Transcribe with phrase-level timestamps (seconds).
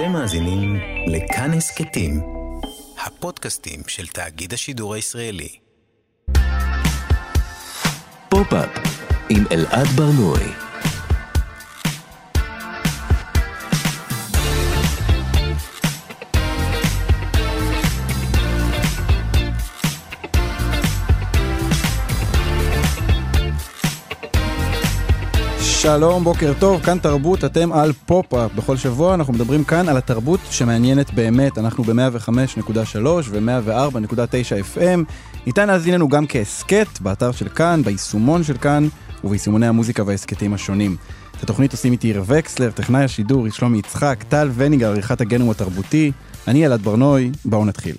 [0.00, 0.76] אתם מאזינים
[1.06, 2.20] לכאן הסכתים,
[3.06, 5.48] הפודקאסטים של תאגיד השידור הישראלי.
[8.28, 8.70] פופ-אפ
[9.30, 10.69] עם אלעד ברנוי.
[25.82, 28.54] שלום, בוקר טוב, כאן תרבות, אתם על פופ-אפ.
[28.54, 31.58] בכל שבוע אנחנו מדברים כאן על התרבות שמעניינת באמת.
[31.58, 35.12] אנחנו ב-105.3 ו-104.9 FM.
[35.46, 38.88] ניתן להאזין לנו גם כהסכת, באתר של כאן, ביישומון של כאן
[39.24, 40.96] וביישומוני המוזיקה וההסכתים השונים.
[41.36, 46.12] את התוכנית עושים איתי עיר וקסלר, טכנאי השידור, שלומי יצחק, טל וניגר, עריכת הגנום התרבותי.
[46.48, 47.96] אני אלעד ברנוי, בואו נתחיל.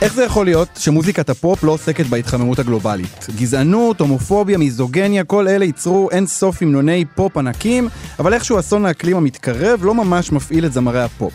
[0.00, 3.26] איך זה יכול להיות שמוזיקת הפופ לא עוסקת בהתחממות הגלובלית?
[3.36, 9.16] גזענות, הומופוביה, מיזוגניה, כל אלה ייצרו אין סוף המנוני פופ ענקים, אבל איכשהו אסון האקלים
[9.16, 11.32] המתקרב לא ממש מפעיל את זמרי הפופ.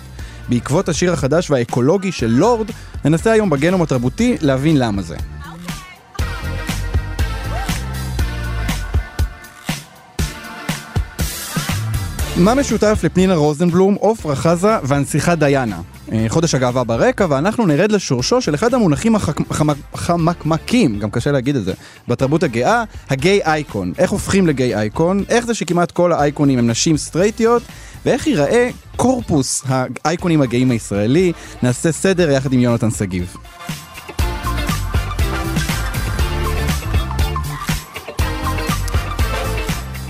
[0.49, 2.71] בעקבות השיר החדש והאקולוגי של לורד,
[3.05, 5.16] ננסה היום בגנום התרבותי להבין למה זה.
[12.38, 15.94] מה משותף לפנינה רוזנבלום, עופרה חזה והנסיכה דיאנה?
[16.11, 19.16] אה, חודש הגאווה ברקע, ואנחנו נרד לשורשו של אחד המונחים
[19.94, 21.73] החמקמקים, גם קשה להגיד את זה,
[22.08, 23.94] בתרבות הגאה, הגיי אייקון.
[23.98, 27.64] איך הופכים לגיי אייקון, איך זה שכמעט כל האייקונים הם נשים סטרייטיות,
[28.06, 29.64] ואיך ייראה קורפוס
[30.03, 31.33] האייקונים הגאים הישראלי.
[31.64, 33.36] נעשה סדר יחד עם יונתן שגיב.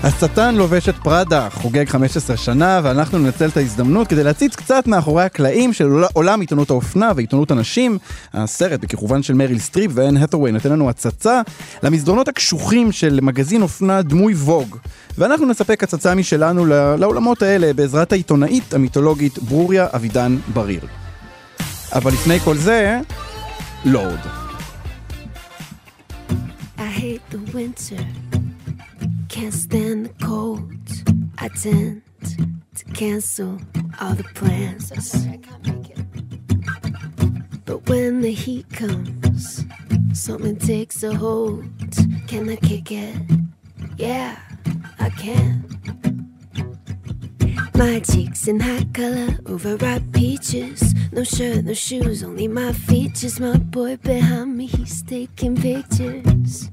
[0.06, 5.24] השטן לובש את פראדה, חוגג 15 שנה, ואנחנו ננצל את ההזדמנות כדי להציץ קצת מאחורי
[5.24, 7.98] הקלעים של עולם עיתונות האופנה ועיתונות הנשים.
[8.34, 11.40] הסרט, בכיכובן של מריל סטריפ ואן האת'ווי, נותן לנו הצצה
[11.82, 14.76] למסדרונות הקשוחים של מגזין אופנה דמוי ווג.
[15.18, 20.86] ואנחנו נספק הצצה משלנו לעולמות האלה בעזרת העיתונאית המיתולוגית ברוריה אבידן בריר.
[21.92, 23.00] אבל לפני כל זה,
[23.84, 24.20] לורד.
[26.78, 28.25] I hate the winter.
[29.36, 30.64] Can't stand the cold.
[31.36, 32.00] I tend
[32.74, 33.60] to cancel
[34.00, 34.90] all the plans.
[34.90, 37.66] I'm sorry, I can't make it.
[37.66, 39.66] But when the heat comes,
[40.14, 41.66] something takes a hold.
[42.26, 43.14] Can I kick it?
[43.98, 44.38] Yeah,
[44.98, 45.62] I can.
[47.74, 50.94] My cheeks in high color, overripe peaches.
[51.12, 53.38] No shirt, no shoes, only my features.
[53.38, 56.70] My boy behind me, he's taking pictures.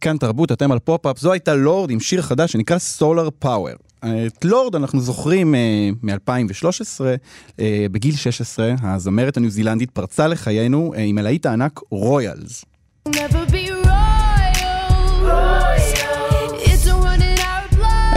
[0.00, 3.74] כאן תרבות, אתם על פופ-אפ, זו הייתה לורד עם שיר חדש שנקרא Solar Power.
[3.98, 5.58] את לורד אנחנו זוכרים uh,
[6.02, 7.00] מ-2013,
[7.50, 7.60] uh,
[7.92, 12.64] בגיל 16, הזמרת הניו זילנדית פרצה לחיינו uh, עם הלהיט הענק Royals.
[13.08, 13.68] Never be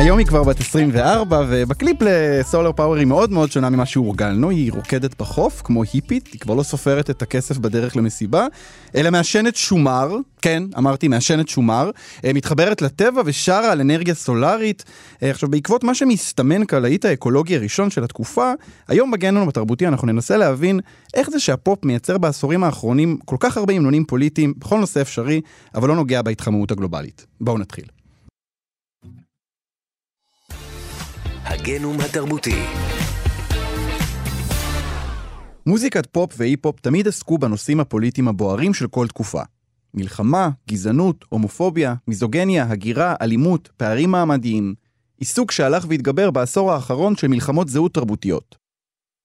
[0.01, 4.49] היום היא כבר בת 24, ובקליפ ל Solar Power היא מאוד מאוד שונה ממה שהורגלנו,
[4.49, 8.47] היא רוקדת בחוף, כמו היפית, היא כבר לא סופרת את הכסף בדרך למסיבה,
[8.95, 11.89] אלא מעשנת שומר, כן, אמרתי, מעשנת שומר,
[12.25, 14.83] אה, מתחברת לטבע ושרה על אנרגיה סולארית.
[15.23, 18.51] אה, עכשיו, בעקבות מה שמסתמן כלהיט האקולוגי הראשון של התקופה,
[18.87, 20.79] היום בגנון התרבותי אנחנו ננסה להבין
[21.13, 25.41] איך זה שהפופ מייצר בעשורים האחרונים כל כך הרבה המנונים פוליטיים בכל נושא אפשרי,
[25.75, 27.25] אבל לא נוגע בהתחממות הגלובלית.
[27.41, 28.00] בואו נתחיל.
[31.45, 32.63] הגנום התרבותי.
[35.65, 39.41] מוזיקת פופ ואי-פופ תמיד עסקו בנושאים הפוליטיים הבוערים של כל תקופה.
[39.93, 44.73] מלחמה, גזענות, הומופוביה, מיזוגניה, הגירה, אלימות, פערים מעמדיים.
[45.17, 48.55] עיסוק שהלך והתגבר בעשור האחרון של מלחמות זהות תרבותיות.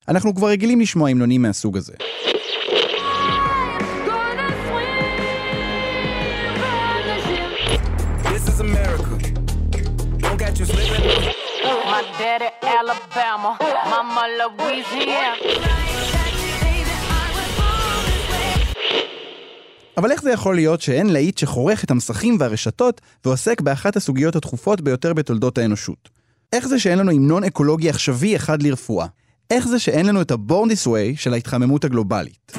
[0.09, 1.94] אנחנו כבר רגילים לשמוע המנונים מהסוג הזה.
[10.59, 10.85] daddy
[12.86, 13.52] Alabama,
[13.91, 15.36] mama Louisiana.
[19.97, 24.80] אבל איך זה יכול להיות שאין להיט שחורך את המסכים והרשתות ועוסק באחת הסוגיות הדחופות
[24.80, 26.09] ביותר בתולדות האנושות?
[26.53, 29.06] איך זה שאין לנו המנון אקולוגי עכשווי אחד לרפואה?
[29.50, 32.53] איך זה שאין לנו את ה-born this way של ההתחממות הגלובלית?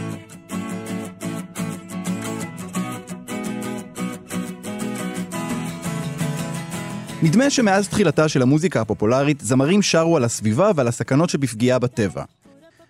[7.23, 12.23] נדמה שמאז תחילתה של המוזיקה הפופולרית, זמרים שרו על הסביבה ועל הסכנות שבפגיעה בטבע.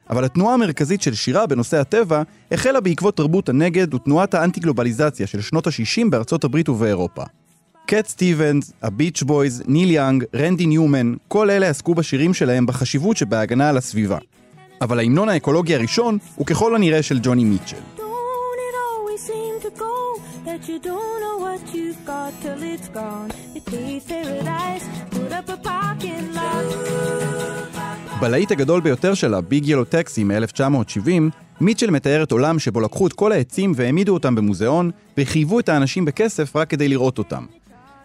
[0.09, 2.21] אבל התנועה המרכזית של שירה בנושא הטבע
[2.51, 7.23] החלה בעקבות תרבות הנגד ותנועת האנטי-גלובליזציה של שנות ה-60 בארצות הברית ובאירופה.
[7.85, 13.69] קט סטיבנס, הביץ' בויז, ניל יאנג, רנדי ניומן, כל אלה עסקו בשירים שלהם בחשיבות שבהגנה
[13.69, 14.17] על הסביבה.
[14.81, 17.96] אבל ההמנון האקולוגי הראשון הוא ככל הנראה של ג'וני מיטשל.
[20.47, 23.29] That you don't know what you've got till it's gone.
[23.57, 24.85] It pays paradise,
[25.15, 26.65] put up a parking lot.
[28.19, 31.09] בלהיט הגדול ביותר שלה, ביג ילו טקסי מ-1970,
[31.61, 36.55] מיטשל מתארת עולם שבו לקחו את כל העצים והעמידו אותם במוזיאון, וחייבו את האנשים בכסף
[36.55, 37.45] רק כדי לראות אותם.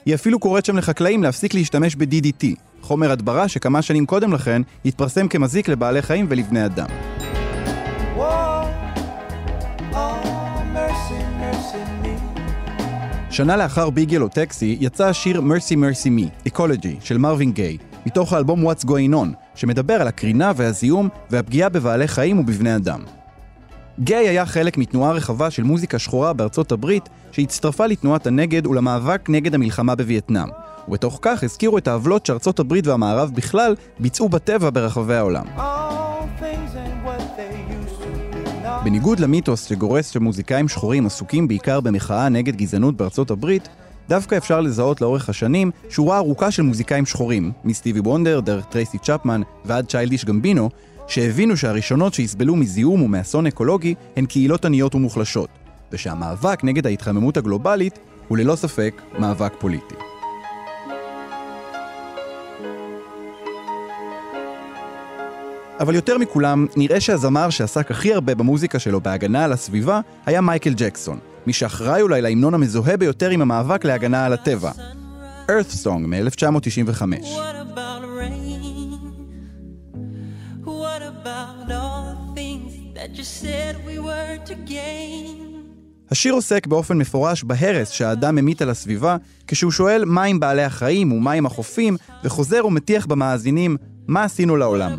[0.07, 2.47] היא אפילו קוראת שם לחקלאים להפסיק להשתמש ב-DDT,
[2.81, 6.87] חומר הדברה שכמה שנים קודם לכן התפרסם כמזיק לבעלי חיים ולבני אדם.
[13.33, 18.33] שנה לאחר ביג ילו טקסי יצא השיר Mercy Mercy Me, Ecology, של מרווין גיי, מתוך
[18.33, 23.01] האלבום What's Going On, שמדבר על הקרינה והזיהום והפגיעה בבעלי חיים ובבני אדם.
[24.01, 29.55] גיי היה חלק מתנועה רחבה של מוזיקה שחורה בארצות הברית שהצטרפה לתנועת הנגד ולמאבק נגד
[29.55, 30.49] המלחמה בווייטנאם,
[30.89, 35.45] ובתוך כך הזכירו את העוולות שארצות הברית והמערב בכלל ביצעו בטבע ברחבי העולם.
[38.85, 43.69] בניגוד למיתוס שגורס שמוזיקאים שחורים עסוקים בעיקר במחאה נגד גזענות בארצות הברית,
[44.09, 49.41] דווקא אפשר לזהות לאורך השנים שורה ארוכה של מוזיקאים שחורים, מסטיבי וונדר, דרך טרייסי צ'פמן
[49.65, 50.71] ועד צ'יילדיש גמבינו,
[51.07, 55.49] שהבינו שהראשונות שיסבלו מזיהום ומאסון אקולוגי הן קהילות עניות ומוחלשות,
[55.93, 57.99] ושהמאבק נגד ההתחממות הגלובלית
[58.29, 60.12] הוא ללא ספק מאבק פוליטי.
[65.83, 70.73] אבל יותר מכולם, נראה שהזמר שעסק הכי הרבה במוזיקה שלו בהגנה על הסביבה היה מייקל
[70.77, 74.71] ג'קסון, מי שאחראי אולי להמנון המזוהה ביותר עם המאבק להגנה על הטבע,
[75.49, 77.01] Earth Song מ-1995.
[77.01, 79.01] What about rain?
[80.65, 85.43] What about all the things that you said we were to gain?
[86.11, 91.13] השיר עוסק באופן מפורש בהרס שהאדם ממית על הסביבה, כשהוא שואל מה עם בעלי החיים
[91.13, 93.77] ומה עם החופים, וחוזר ומטיח במאזינים
[94.09, 94.97] מה עשינו לעולם.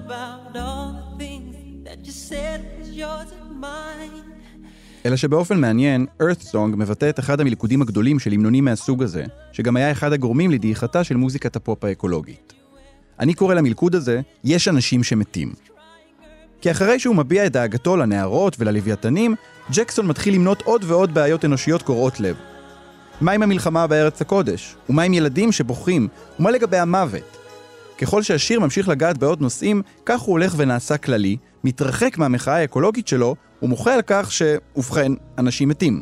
[5.06, 9.76] אלא שבאופן מעניין, Earth Song מבטא את אחד המלכודים הגדולים של המנונים מהסוג הזה, שגם
[9.76, 12.54] היה אחד הגורמים לדעיכתה של מוזיקת הפופ האקולוגית.
[13.20, 15.54] אני קורא למלכוד הזה, יש אנשים שמתים.
[16.62, 19.36] כי אחרי שהוא מביע את דאגתו לנערות וללוויתנים,
[19.72, 22.36] ג'קסון מתחיל למנות עוד ועוד בעיות אנושיות קורעות לב.
[23.22, 24.76] מה עם המלחמה בארץ הקודש?
[24.90, 26.08] ומה עם ילדים שבוכים?
[26.40, 27.43] ומה לגבי המוות?
[27.98, 33.36] ככל שהשיר ממשיך לגעת בעוד נושאים, כך הוא הולך ונעשה כללי, מתרחק מהמחאה האקולוגית שלו,
[33.62, 34.42] ומוחה על כך ש...
[34.76, 36.02] ובכן, אנשים מתים.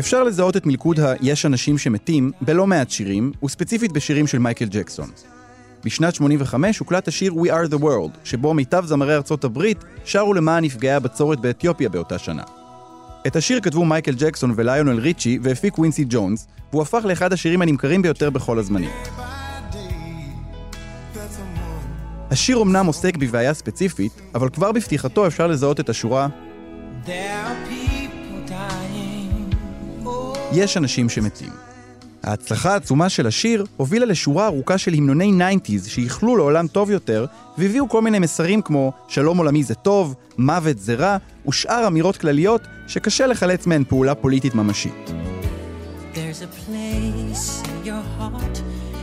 [0.00, 5.10] אפשר לזהות את מלכוד ה"יש אנשים שמתים" בלא מעט שירים, וספציפית בשירים של מייקל ג'קסון.
[5.84, 10.64] בשנת 85 הוקלט השיר We are the World, שבו מיטב זמרי ארצות הברית שרו למען
[10.64, 12.42] נפגעי הבצורת באתיופיה באותה שנה.
[13.26, 18.02] את השיר כתבו מייקל ג'קסון וליונל ריצ'י והפיק ווינסי ג'ונס, והוא הפך לאחד השירים הנמכרים
[18.02, 18.90] ביותר בכל הזמנים.
[22.30, 26.28] השיר אמנם עוסק בבעיה ספציפית, אבל כבר בפתיחתו אפשר לזהות את השורה.
[30.52, 31.67] יש אנשים שמתים.
[32.22, 37.26] ההצלחה העצומה של השיר הובילה לשורה ארוכה של המנוני 90's שאיחלו לעולם טוב יותר,
[37.58, 41.16] והביאו כל מיני מסרים כמו שלום עולמי זה טוב, מוות זה רע,
[41.48, 45.12] ושאר אמירות כלליות שקשה לחלץ מהן פעולה פוליטית ממשית.
[46.14, 48.62] There's a place in your heart,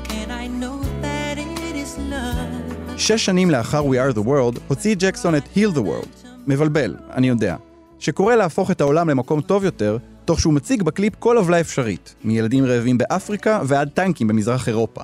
[0.10, 2.98] and I know that it is love.
[2.98, 6.28] שש שנים לאחר We are the World, הוציא ג'קסון את Heal the World.
[6.48, 7.56] מבלבל, אני יודע.
[8.00, 12.66] שקורא להפוך את העולם למקום טוב יותר, תוך שהוא מציג בקליפ כל עוולה אפשרית, מילדים
[12.66, 15.02] רעבים באפריקה ועד טנקים במזרח אירופה.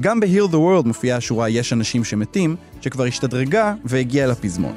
[0.00, 4.74] גם ב-Heal the World מופיעה השורה "יש אנשים שמתים", שכבר השתדרגה והגיעה לפזמון.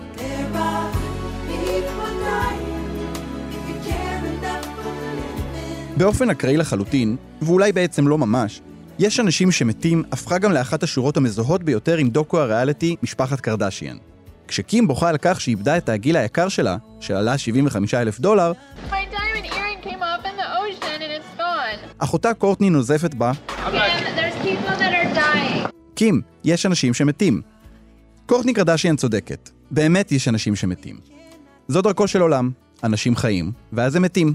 [5.98, 8.62] באופן אקראי לחלוטין, ואולי בעצם לא ממש,
[9.00, 13.98] יש אנשים שמתים הפכה גם לאחת השורות המזוהות ביותר עם דוקו הריאליטי משפחת קרדשיאן.
[14.52, 18.52] כשקים בוכה על כך שאיבדה את העגיל היקר שלה, שעלה 75 אלף דולר.
[21.98, 23.32] אחותה קורטני נוזפת בה.
[25.96, 27.42] קים, יש אנשים שמתים.
[28.26, 31.00] קורטני קרדשיאן צודקת, באמת יש אנשים שמתים.
[31.68, 32.52] זו דרכו של עולם,
[32.84, 34.34] אנשים חיים, ואז הם מתים.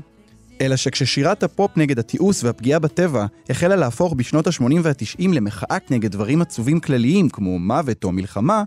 [0.61, 6.43] אלא שכששירת הפופ נגד התיעוש והפגיעה בטבע החלה להפוך בשנות ה-80 וה-90 למחאה נגד דברים
[6.43, 8.63] עצובים כלליים כמו מוות או מלחמה,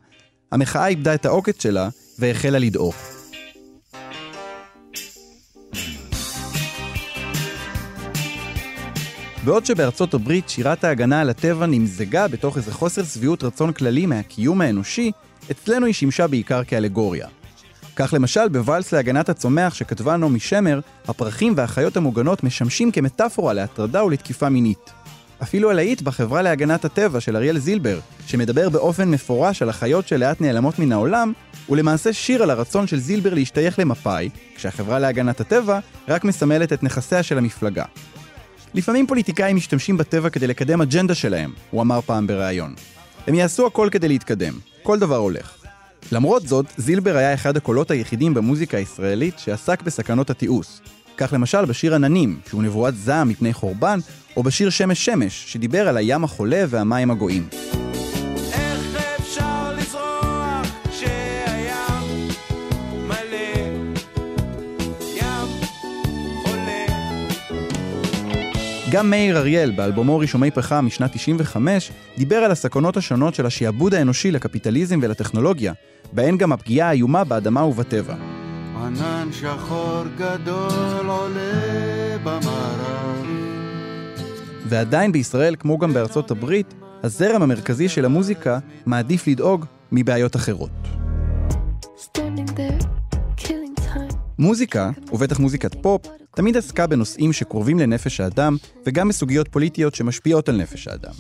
[0.52, 1.90] המחאה איבדה את העוקץ שלה
[2.20, 2.96] והחלה לדעוך.
[9.44, 14.62] בעוד שבארצות הברית שירת ההגנה על הטבע נמזגה בתוך איזה חוסר שביעות רצון כללי מהקיום
[14.62, 15.12] האנושי,
[15.52, 17.28] אצלנו היא שימשה בעיקר כאלגוריה.
[17.96, 24.50] כך למשל בוואלס להגנת הצומח שכתבה נעמי שמר, הפרחים והחיות המוגנות משמשים כמטאפורה להטרדה ולתקיפה
[24.50, 24.92] מינית.
[25.44, 30.80] אפילו הלהיט בחברה להגנת הטבע של אריאל זילבר, שמדבר באופן מפורש על החיות שלאט נעלמות
[30.80, 31.34] מן העולם,
[31.66, 36.84] הוא למעשה שיר על הרצון של זילבר להשתייך למפא"י, כשהחברה להגנת הטבע רק מסמלת את
[36.84, 37.86] נכסיה של המפלגה.
[38.74, 42.76] לפעמים פוליטיקאים משתמשים בטבע כדי לקדם אג'נדה שלהם, הוא אמר פעם בריאיון.
[43.28, 44.54] הם יעשו הכל כדי להתקדם,
[44.84, 45.56] כל דבר הולך.
[46.12, 50.80] למרות זאת, זילבר היה אחד הקולות היחידים במוזיקה הישראלית שעסק בסכנות התיעוש.
[51.20, 54.00] כך למשל בשיר עננים, שהוא נבואת זעם מפני חורבן,
[54.38, 57.48] או בשיר שמש שמש, שדיבר על הים החולה והמים הגואים.
[58.54, 62.28] איך אפשר לזרוח כשהים
[63.08, 63.38] מלא
[65.16, 65.54] ים
[66.44, 66.86] חולה
[68.92, 74.32] גם מאיר אריאל, באלבומו רישומי פחם משנת 95, דיבר על הסכנות השונות של השעבוד האנושי
[74.32, 75.74] לקפיטליזם ולטכנולוגיה,
[76.14, 78.39] בהן גם הפגיעה האיומה באדמה ובטבע.
[78.90, 83.26] ענן שחור גדול עולה במערב
[84.66, 90.70] ועדיין בישראל, כמו גם בארצות הברית, הזרם המרכזי של המוזיקה מעדיף לדאוג מבעיות אחרות.
[94.40, 96.02] מוזיקה, ובטח מוזיקת פופ,
[96.36, 101.14] תמיד עסקה בנושאים שקרובים לנפש האדם, וגם בסוגיות פוליטיות שמשפיעות על נפש האדם.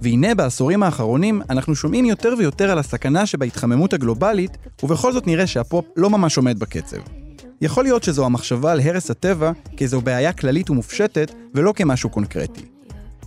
[0.00, 5.86] והנה בעשורים האחרונים אנחנו שומעים יותר ויותר על הסכנה שבהתחממות הגלובלית, ובכל זאת נראה שהפופ
[5.96, 7.15] לא ממש עומד בקצב.
[7.60, 12.62] יכול להיות שזו המחשבה על הרס הטבע כאיזו בעיה כללית ומופשטת, ולא כמשהו קונקרטי.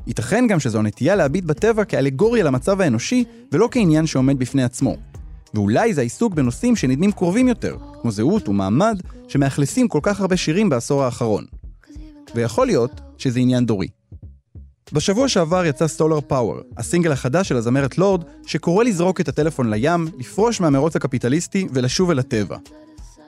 [0.08, 4.96] ייתכן גם שזו נטייה להביט בטבע כאלגוריה למצב האנושי, ולא כעניין שעומד בפני עצמו.
[5.54, 10.70] ואולי זה העיסוק בנושאים שנדמים קרובים יותר, כמו זהות ומעמד, שמאכלסים כל כך הרבה שירים
[10.70, 11.46] בעשור האחרון.
[12.36, 13.88] ויכול להיות שזה עניין דורי.
[14.94, 20.08] בשבוע שעבר יצא Solar Power, הסינגל החדש של הזמרת לורד, שקורא לזרוק את הטלפון לים,
[20.18, 22.58] לפרוש מהמרוץ הקפיטליסטי ולשוב אל הטבע.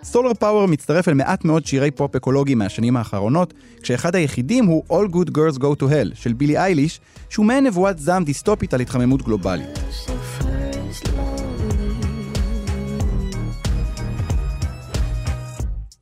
[0.03, 5.13] Solar Power מצטרף אל מעט מאוד שירי פופ אקולוגי מהשנים האחרונות, כשאחד היחידים הוא All
[5.13, 9.21] Good Girls Go to Hell של בילי אייליש, שהוא מעין נבואת זעם דיסטופית על התחממות
[9.21, 9.79] גלובלית.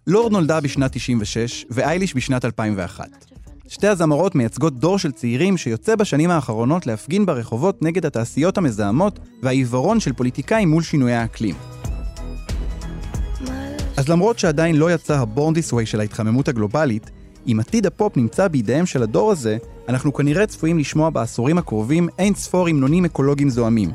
[0.07, 3.07] לורד נולדה בשנת 96 ואייליש בשנת 2001.
[3.67, 9.99] שתי הזמרות מייצגות דור של צעירים שיוצא בשנים האחרונות להפגין ברחובות נגד התעשיות המזהמות והעיוורון
[9.99, 11.55] של פוליטיקאים מול שינויי האקלים.
[13.99, 17.09] אז למרות שעדיין לא יצא ה-Born This Way של ההתחממות הגלובלית,
[17.47, 19.57] אם עתיד הפופ נמצא בידיהם של הדור הזה,
[19.89, 23.91] אנחנו כנראה צפויים לשמוע בעשורים הקרובים אין ספור המנונים אקולוגיים זועמים,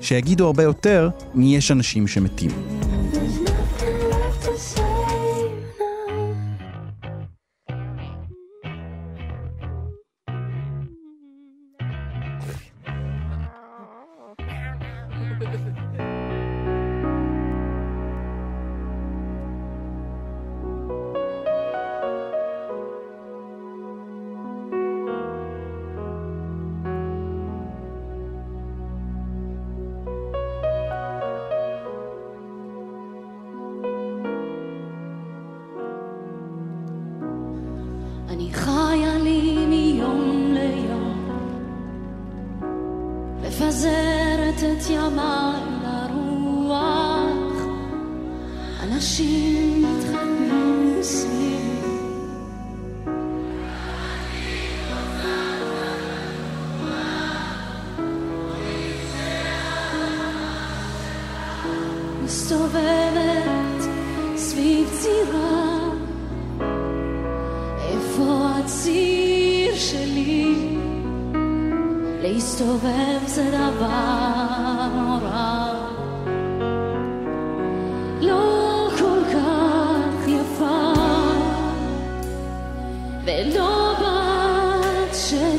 [0.00, 2.79] שיגידו הרבה יותר מ"יש אנשים שמתים".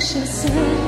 [0.02, 0.81] בת שש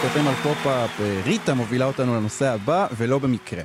[0.00, 3.62] תרבות, אתם על פופ-אפ, אה, ריטה מובילה אותנו לנושא הבא, ולא במקרה.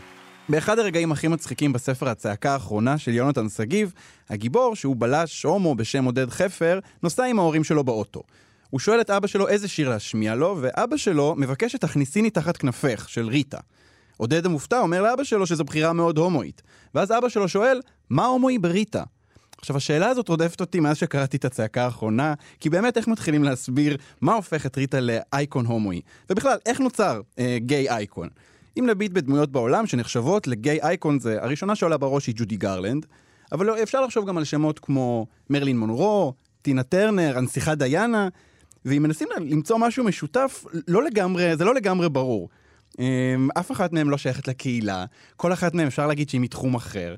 [0.50, 3.94] באחד הרגעים הכי מצחיקים בספר הצעקה האחרונה של יונתן שגיב,
[4.30, 8.24] הגיבור, שהוא בלש הומו בשם עודד חפר, נוסע עם ההורים שלו באוטו.
[8.70, 13.06] הוא שואל את אבא שלו איזה שיר להשמיע לו, ואבא שלו מבקש שתכניסיני תחת כנפך,
[13.10, 13.60] של ריטה.
[14.18, 16.62] עודד המופתע אומר לאבא שלו שזו בחירה מאוד הומואית.
[16.96, 19.04] ואז אבא שלו שואל, מה הומואי בריטה?
[19.66, 23.98] עכשיו, השאלה הזאת רודפת אותי מאז שקראתי את הצעקה האחרונה, כי באמת איך מתחילים להסביר
[24.22, 26.02] מה הופך את ריטה לאייקון הומואי?
[26.30, 28.30] ובכלל, איך נוצר אה, גיי אייקון?
[28.80, 33.06] אם נביט בדמויות בעולם שנחשבות לגיי אייקון זה, הראשונה שעולה בראש היא ג'ודי גרלנד,
[33.52, 38.28] אבל לא, אפשר לחשוב גם על שמות כמו מרלין מונרו, טינה טרנר, הנסיכה דיאנה,
[38.86, 42.50] ואם מנסים למצוא משהו משותף, לא לגמרי, זה לא לגמרי ברור.
[43.00, 45.06] אמ, אף אחת מהן לא שייכת לקהילה,
[45.36, 47.16] כל אחת מהן אפשר להגיד שהיא מתחום אחר.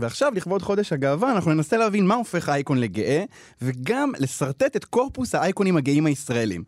[0.00, 3.24] ועכשיו, לכבוד חודש הגאווה, אנחנו ננסה להבין מה הופך אייקון לגאה,
[3.62, 6.64] וגם לשרטט את קורפוס האייקונים הגאים הישראלים.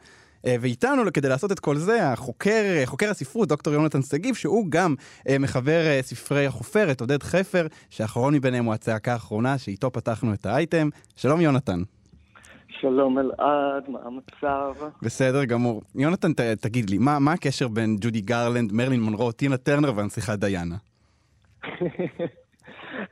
[0.46, 4.66] אה, ואיתנו, כדי לעשות את כל זה, החוקר, אה, חוקר הספרות, דוקטור יונתן שגיב, שהוא
[4.68, 4.94] גם
[5.28, 10.88] אה, מחבר ספרי החופרת, עודד חפר, שהאחרון מביניהם הוא הצעקה האחרונה, שאיתו פתחנו את האייטם.
[11.16, 11.82] שלום יונתן.
[12.80, 14.75] שלום אלעד, מה המצב?
[15.02, 15.82] בסדר גמור.
[15.94, 20.37] יונתן, ת, תגיד לי, מה, מה הקשר בין ג'ודי גרלנד, מרלין מונרו, טינה טרנר והנסיכה
[20.37, 20.76] דיאנה?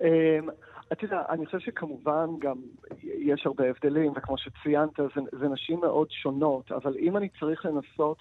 [0.00, 0.48] אמ,
[0.92, 2.56] אתה יודע, אני חושב שכמובן גם
[3.02, 8.18] יש הרבה הבדלים, וכמו שציינת, זה, זה נשים מאוד שונות, אבל אם אני צריך לנסות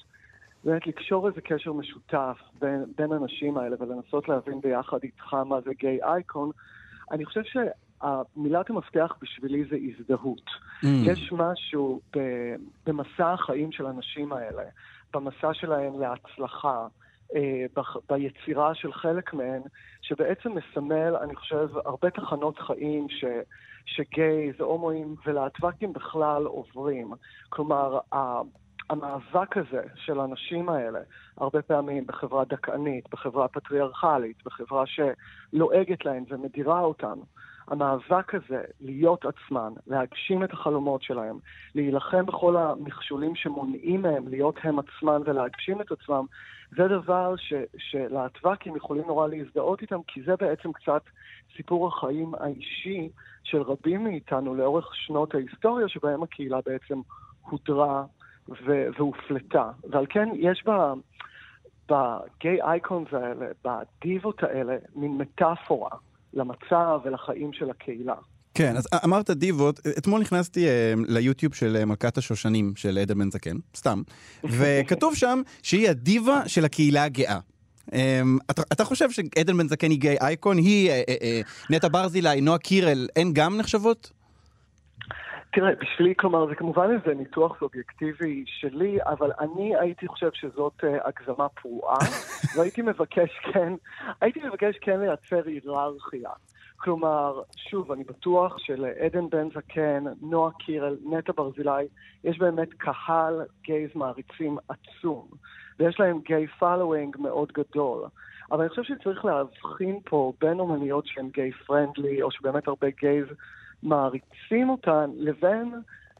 [0.63, 5.73] באמת לקשור איזה קשר משותף בין, בין הנשים האלה ולנסות להבין ביחד איתך מה זה
[5.73, 6.51] גיי אייקון,
[7.11, 10.45] אני חושב שהמילת המפתח בשבילי זה הזדהות.
[10.83, 10.87] Mm.
[10.87, 12.55] יש משהו ב-
[12.85, 14.63] במסע החיים של הנשים האלה,
[15.13, 16.87] במסע שלהן להצלחה,
[18.09, 19.61] ביצירה של חלק מהן,
[20.01, 23.25] שבעצם מסמל, אני חושב, הרבה תחנות חיים ש,
[23.85, 27.11] שגייז, הומואים ולהטבקים בכלל עוברים.
[27.49, 27.99] כלומר,
[28.89, 30.99] המאבק הזה של הנשים האלה,
[31.37, 37.19] הרבה פעמים בחברה דכאנית, בחברה פטריארכלית, בחברה שלועגת להן ומדירה אותן,
[37.67, 41.37] המאבק הזה להיות עצמן, להגשים את החלומות שלהם,
[41.75, 46.25] להילחם בכל המכשולים שמונעים מהם להיות הם עצמן ולהגשים את עצמם,
[46.77, 51.01] זה דבר ש, שלהטבקים יכולים נורא להזדהות איתם, כי זה בעצם קצת
[51.55, 53.09] סיפור החיים האישי
[53.43, 57.01] של רבים מאיתנו לאורך שנות ההיסטוריה, שבהם הקהילה בעצם
[57.41, 58.03] הודרה
[58.49, 59.71] ו- והופלטה.
[59.89, 60.93] ועל כן יש בה...
[61.89, 65.89] בגיי אייקונס האלה, בדיבות האלה, מין מטאפורה
[66.33, 68.15] למצב ולחיים של הקהילה.
[68.53, 73.31] כן, אז אמרת דיבות, אתמול נכנסתי אה, ליוטיוב של אה, מלכת השושנים של עדן בן
[73.31, 74.01] זקן, סתם,
[74.57, 77.39] וכתוב שם שהיא הדיבה של הקהילה הגאה.
[77.93, 80.57] אה, אתה, אתה חושב שעדן בן זקן היא גיי אייקון?
[80.57, 84.11] היא, אה, אה, אה, נטע ברזילי, נועה קירל, הן גם נחשבות?
[85.51, 90.87] תראה, בשבילי, כלומר, זה כמובן איזה ניתוח סובייקטיבי שלי, אבל אני הייתי חושב שזאת uh,
[91.07, 91.97] הגזמה פרועה,
[92.57, 93.73] והייתי מבקש כן,
[94.21, 96.29] הייתי מבקש כן לייצר היררכיה.
[96.77, 101.87] כלומר, שוב, אני בטוח שלעדן בן זקן, נועה קירל, נטע ברזילי,
[102.23, 105.27] יש באמת קהל גייז מעריצים עצום,
[105.79, 108.03] ויש להם gay following מאוד גדול.
[108.51, 113.25] אבל אני חושב שצריך להבחין פה בין אומניות שהן gay friendly, או שבאמת הרבה גייז
[113.83, 115.73] מעריצים אותן, לבין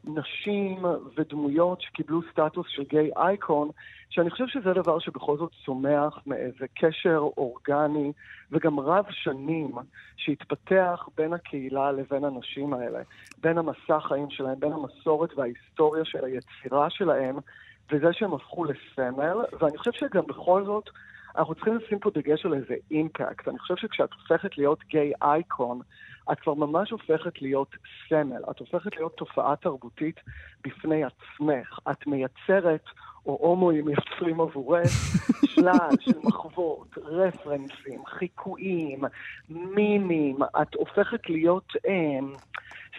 [0.04, 0.84] נשים
[1.16, 3.70] ודמויות שקיבלו סטטוס של gay icon,
[4.10, 8.12] שאני חושב שזה דבר שבכל זאת צומח מאיזה קשר אורגני
[8.52, 9.70] וגם רב שנים
[10.16, 13.02] שהתפתח בין הקהילה לבין הנשים האלה,
[13.38, 17.36] בין המסע חיים שלהם, בין המסורת וההיסטוריה של היצירה שלהם,
[17.92, 20.90] וזה שהם הפכו לסמל, ואני חושב שגם בכל זאת
[21.36, 23.48] אנחנו צריכים לשים פה דגש על איזה אימפקט.
[23.48, 25.80] אני חושב שכשאת הופכת להיות גיי אייקון,
[26.32, 27.76] את כבר ממש הופכת להיות
[28.08, 28.42] סמל.
[28.50, 30.20] את הופכת להיות תופעה תרבותית
[30.64, 31.78] בפני עצמך.
[31.90, 32.84] את מייצרת,
[33.26, 34.90] או הומואים מייצרים עבורך,
[35.54, 39.00] שלל של מחוות, רפרנסים, חיקויים,
[39.48, 40.36] מימים.
[40.62, 41.72] את הופכת להיות...
[41.86, 42.18] אה,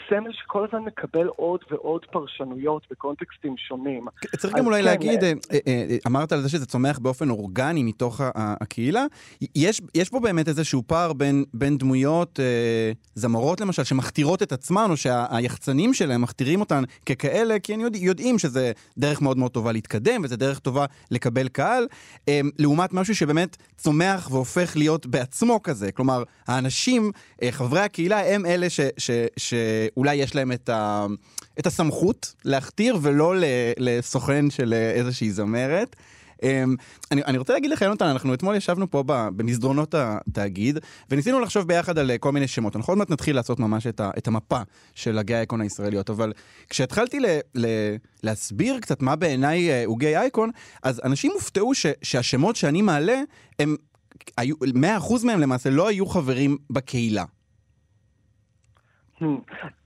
[0.09, 4.05] סמל שכל הזמן מקבל עוד ועוד פרשנויות בקונטקסטים שונים.
[4.37, 7.83] צריך גם אולי כן, להגיד, אה, אה, אה, אמרת על זה שזה צומח באופן אורגני
[7.83, 9.05] מתוך הקהילה,
[9.55, 12.39] יש, יש פה באמת איזשהו פער בין, בין דמויות,
[13.15, 18.39] זמרות למשל, שמכתירות את עצמן, או שהיחצנים שלהם מכתירים אותן ככאלה, כי הם יודע, יודעים
[18.39, 21.87] שזה דרך מאוד מאוד טובה להתקדם, וזה דרך טובה לקבל קהל,
[22.59, 25.91] לעומת משהו שבאמת צומח והופך להיות בעצמו כזה.
[25.91, 27.11] כלומר, האנשים,
[27.51, 29.53] חברי הקהילה, הם אלה ש, ש,
[29.99, 31.05] שאולי יש להם את, ה,
[31.59, 33.33] את הסמכות להכתיר, ולא
[33.77, 35.95] לסוכן של אה, איזושהי זמרת.
[36.43, 36.75] אמ,
[37.11, 41.97] אני, אני רוצה להגיד לך, יונתן, אנחנו אתמול ישבנו פה במסדרונות התאגיד, וניסינו לחשוב ביחד
[41.97, 42.75] על אה, כל מיני שמות.
[42.75, 44.61] אנחנו עוד מעט נתחיל לעשות ממש את, ה, את המפה
[44.95, 46.33] של הגיי אייקון הישראליות, אבל
[46.69, 47.65] כשהתחלתי ל, ל,
[48.23, 50.49] להסביר קצת מה בעיניי אה, הוא גיי אייקון,
[50.83, 53.21] אז אנשים הופתעו ש, שהשמות שאני מעלה,
[53.59, 53.75] הם
[54.37, 57.25] היו, 100% מהם למעשה לא היו חברים בקהילה.
[59.21, 59.25] Hmm.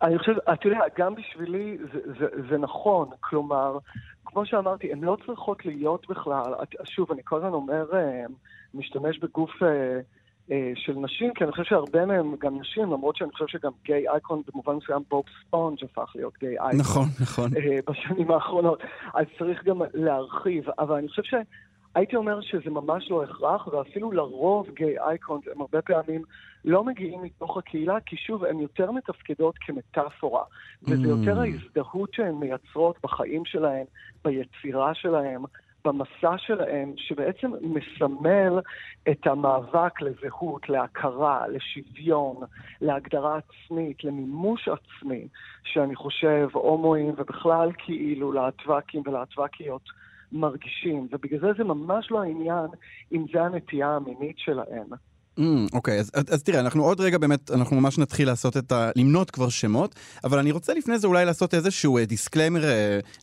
[0.02, 3.78] אני חושב, אתה יודע, גם בשבילי זה, זה, זה נכון, כלומר,
[4.26, 8.24] כמו שאמרתי, הן לא צריכות להיות בכלל, שוב, אני כל הזמן אומר, אה,
[8.74, 10.00] משתמש בגוף אה,
[10.52, 14.10] אה, של נשים, כי אני חושב שהרבה מהם גם נשים, למרות שאני חושב שגם גיי
[14.10, 16.80] אייקון במובן מסוים בוב ספונג' הפך להיות גיי אייקון.
[16.80, 17.50] נכון, נכון.
[17.90, 18.82] בשנים האחרונות.
[19.14, 21.24] אז צריך גם להרחיב, אבל אני חושב
[21.94, 26.22] שהייתי אומר שזה ממש לא הכרח, ואפילו לרוב גיי אייקונס הם הרבה פעמים
[26.66, 30.44] לא מגיעים מתוך הקהילה, כי שוב, הן יותר מתפקדות כמטאפורה.
[30.84, 31.08] וזה Mm.
[31.08, 33.86] יותר ההזדהות שהן מייצרות בחיים שלהן,
[34.26, 35.42] ביצירה שלהן,
[35.86, 38.60] במסע שלהם, שבעצם מסמל
[39.10, 42.36] את המאבק לזהות, להכרה, לשוויון,
[42.82, 45.28] להגדרה עצמית, למימוש עצמי,
[45.64, 50.03] שאני חושב הומואים ובכלל כאילו להטבקים ולהטבקיות
[50.34, 52.68] מרגישים, ובגלל זה זה ממש לא העניין
[53.12, 54.88] אם זה הנטייה המינית שלהם.
[55.40, 55.44] Mm,
[55.74, 58.90] אוקיי, אז, אז, אז תראה, אנחנו עוד רגע באמת, אנחנו ממש נתחיל לעשות את ה...
[58.96, 62.66] למנות כבר שמות, אבל אני רוצה לפני זה אולי לעשות איזשהו disclaimer uh,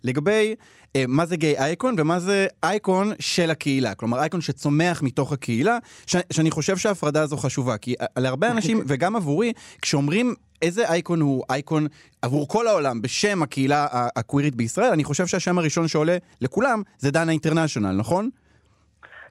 [0.05, 3.95] לגבי uh, מה זה gay icon ומה זה אייקון של הקהילה.
[3.95, 8.81] כלומר, אייקון שצומח מתוך הקהילה, ש, שאני חושב שההפרדה הזו חשובה, כי uh, להרבה אנשים,
[8.89, 11.87] וגם עבורי, כשאומרים איזה אייקון הוא אייקון
[12.23, 17.33] עבור כל העולם בשם הקהילה הקווירית בישראל, אני חושב שהשם הראשון שעולה לכולם זה דנה
[17.33, 18.31] אינטרנשיונל, נכון?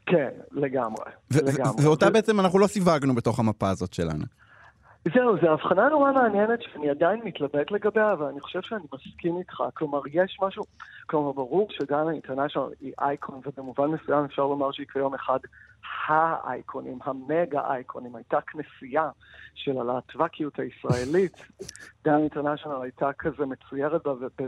[0.06, 1.06] כן, לגמרי.
[1.34, 1.86] ו- לגמרי.
[1.86, 4.26] ואותה ו- בעצם אנחנו לא סיווגנו בתוך המפה הזאת שלנו.
[5.14, 9.64] זהו, זו הבחנה נורא מעניינת שאני עדיין מתלבט לגביה, אבל אני חושב שאני מסכים איתך.
[9.74, 10.64] כלומר, יש משהו,
[11.08, 15.40] כלומר, ברור שדנה אינטרנשיונל היא אייקון, ובמובן מסוים אפשר לומר שהיא כיום אחד
[16.08, 18.16] האייקונים, המגה אייקונים.
[18.16, 19.10] הייתה כנסייה
[19.54, 21.38] של הלהטבקיות הישראלית.
[22.06, 24.02] דנה אינטרנשיונל הייתה כזה מצוירת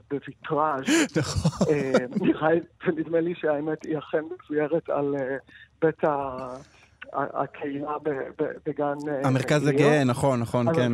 [0.10, 0.84] בוויטראז'.
[1.18, 1.68] נכון.
[1.74, 2.50] אה,
[2.88, 5.38] ונדמה לי שהאמת היא אכן מצוירת על אה,
[5.82, 6.38] בית ה...
[7.14, 7.98] הקהילה
[8.66, 8.96] בגן...
[9.08, 9.68] אה, המרכז.
[9.68, 10.92] הגאה, נכון, נכון, כן.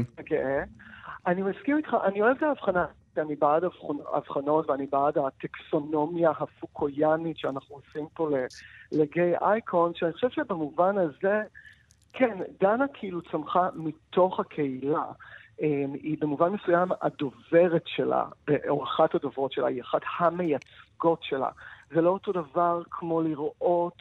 [1.27, 2.85] אני מסכים איתך, אני אוהב את ההבחנה.
[3.19, 8.29] אני בעד הבחנ- הבחנות ואני בעד הטקסונומיה הפוקויאנית שאנחנו עושים פה
[8.91, 11.41] לגיי אייקון, שאני חושב שבמובן הזה,
[12.13, 15.03] כן, דנה כאילו צמחה מתוך הקהילה.
[15.61, 18.25] אמ, היא במובן מסוים הדוברת שלה,
[18.69, 21.49] או אחת הדוברות שלה, היא אחת המייצגות שלה.
[21.93, 23.97] זה לא אותו דבר כמו לראות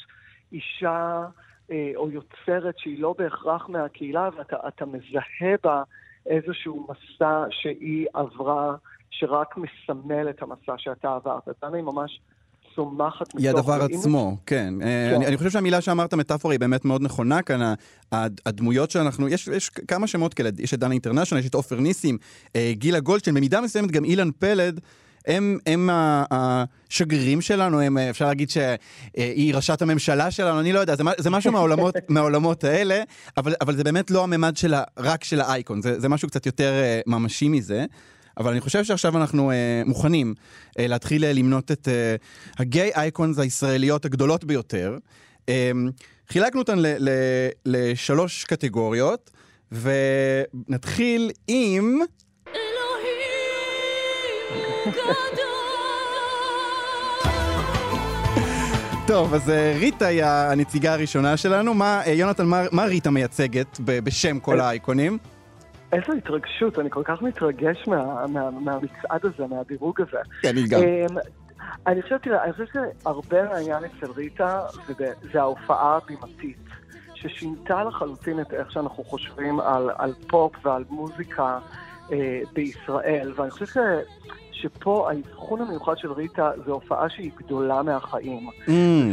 [0.52, 1.26] אישה
[1.70, 5.82] אה, או יוצרת שהיא לא בהכרח מהקהילה, ואתה אתה מזהה בה
[6.26, 8.76] איזשהו מסע שהיא עברה,
[9.10, 11.42] שרק מסמל את המסע שאתה עברת.
[11.62, 12.20] דנה היא ממש
[12.76, 13.40] צומחת מתוך...
[13.40, 14.74] היא הדבר עצמו, כן.
[14.82, 15.14] אה, כן.
[15.16, 17.74] אני, אני חושב שהמילה שאמרת, מטאפורה, היא באמת מאוד נכונה כאן.
[18.12, 21.80] הד- הדמויות שאנחנו, יש, יש כמה שמות כאלה, יש את דנה אינטרנשיונל, יש את עופר
[21.80, 22.18] ניסים,
[22.56, 24.80] אה, גילה גולדשטיין, במידה מסוימת גם אילן פלד.
[25.26, 25.90] הם, הם
[26.30, 31.30] השגרירים שלנו, הם, אה, אפשר להגיד שהיא ראשת הממשלה שלנו, אני לא יודע, זה, זה
[31.30, 33.02] משהו מהעולמות, מהעולמות האלה,
[33.36, 36.72] אבל, אבל זה באמת לא הממד שלה, רק של האייקון, זה, זה משהו קצת יותר
[37.06, 37.84] ממשי מזה.
[38.38, 40.34] אבל אני חושב שעכשיו אנחנו אה, מוכנים
[40.78, 42.16] אה, להתחיל אה, למנות את אה,
[42.58, 44.98] הגיי אייקונס הישראליות הגדולות ביותר.
[45.48, 45.70] אה,
[46.28, 49.30] חילקנו אותן ל- ל- לשלוש קטגוריות,
[49.72, 52.00] ונתחיל עם...
[59.06, 61.74] טוב, אז אה, ריטה היא הנציגה הראשונה שלנו.
[61.74, 65.18] מה, אה, יונתן, מה, מה ריטה מייצגת בשם כל האייקונים?
[65.92, 70.18] איזו התרגשות, אני כל כך מתרגש מה, מה, מהמצעד הזה, מהדירוג הזה.
[70.50, 70.80] אני גם.
[70.80, 71.18] אמ,
[71.86, 74.60] אני חושבת, תראה, אני חושבת שהרבה מהעניין אצל ריטה
[74.98, 76.58] זה, זה ההופעה הבימתית,
[77.14, 81.58] ששינתה לחלוטין את איך שאנחנו חושבים על, על פופ ועל מוזיקה
[82.12, 83.76] אה, בישראל, ואני חושבת ש,
[84.52, 88.48] שפה האבחון המיוחד של ריטה זה הופעה שהיא גדולה מהחיים.
[88.48, 88.70] Mm.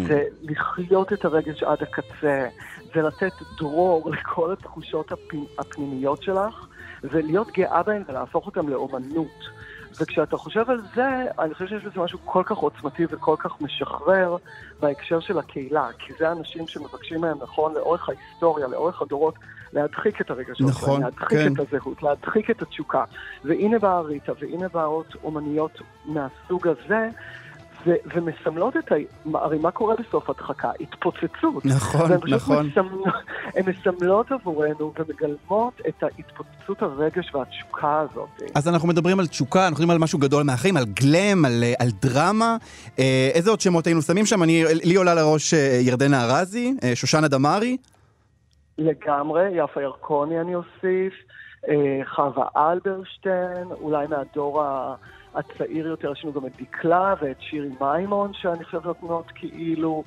[0.08, 2.48] זה לחיות את הרגש עד הקצה,
[2.94, 6.68] זה לתת דרור לכל התחושות הפ- הפנימיות שלך,
[7.04, 9.64] ולהיות גאה בהן ולהפוך אותן לאומנות.
[10.02, 11.08] וכשאתה חושב על זה,
[11.40, 14.36] אני חושב שיש בזה משהו כל כך עוצמתי וכל כך משחרר
[14.80, 19.36] בהקשר של הקהילה, כי זה אנשים שמבקשים מהם, נכון, לאורך ההיסטוריה, לאורך הדורות,
[19.74, 21.54] להדחיק את הרגשות נכון, להדחיק כן.
[21.54, 23.04] את הזהות, להדחיק את התשוקה.
[23.44, 27.10] והנה באה ריטה, והנה באות אומניות מהסוג הזה,
[27.88, 28.96] ו- ומסמלות את ה...
[29.34, 30.72] הרי מה קורה בסוף הדחקה?
[30.80, 31.65] התפוצצות.
[31.65, 32.69] נכון, נכון.
[32.69, 33.12] מסמל-
[33.56, 38.30] הן מסמלות עבורנו ומגלמות את ההתפוצצות הרגש והתשוקה הזאת.
[38.56, 41.74] אז אנחנו מדברים על תשוקה, אנחנו מדברים על משהו גדול מהחיים, על גלם, על, אה,
[41.80, 42.58] על דרמה.
[43.00, 44.43] אה, איזה עוד שמות היינו שמים שם?
[44.43, 47.78] אני, לי עולה לראש אה, ירדנה ארזי, שושנה דמארי.
[48.78, 51.13] לגמרי, יפה ירקוני אני אוסיף,
[51.69, 51.76] אה,
[52.15, 54.96] חווה אלברשטיין, אולי מהדור ה-
[55.36, 60.04] הצעיר יותר, יש לנו גם את דקלה ואת שירי מימון, שאני חושב נותנות כאילו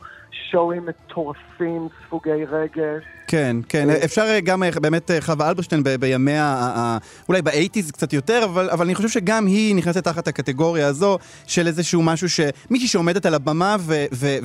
[0.50, 3.04] שואים מטורפים, ספוגי רגש.
[3.28, 8.12] כן, כן, אפשר אה, גם אה, באמת אה, חווה אלברשטיין ב- בימיה, אולי באייטיז קצת
[8.12, 12.40] יותר, אבל, אבל אני חושב שגם היא נכנסת תחת הקטגוריה הזו של איזשהו משהו ש...
[12.70, 14.38] מישהי שעומדת על הבמה ו- ו-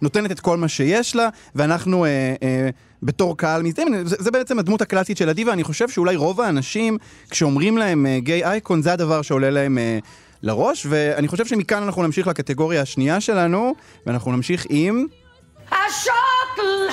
[0.00, 2.68] ונותנת את כל מה שיש לה, ואנחנו אה, אה,
[3.02, 6.98] בתור קהל מזדהים, זה, זה בעצם הדמות הקלאסית של הדיבה, אני חושב שאולי רוב האנשים,
[7.30, 9.78] כשאומרים להם אה, גיי אייקון, זה הדבר שעולה להם...
[10.46, 13.74] לראש, ואני חושב שמכאן אנחנו נמשיך לקטגוריה השנייה שלנו,
[14.06, 15.06] ואנחנו נמשיך עם...
[15.70, 16.86] השוקל.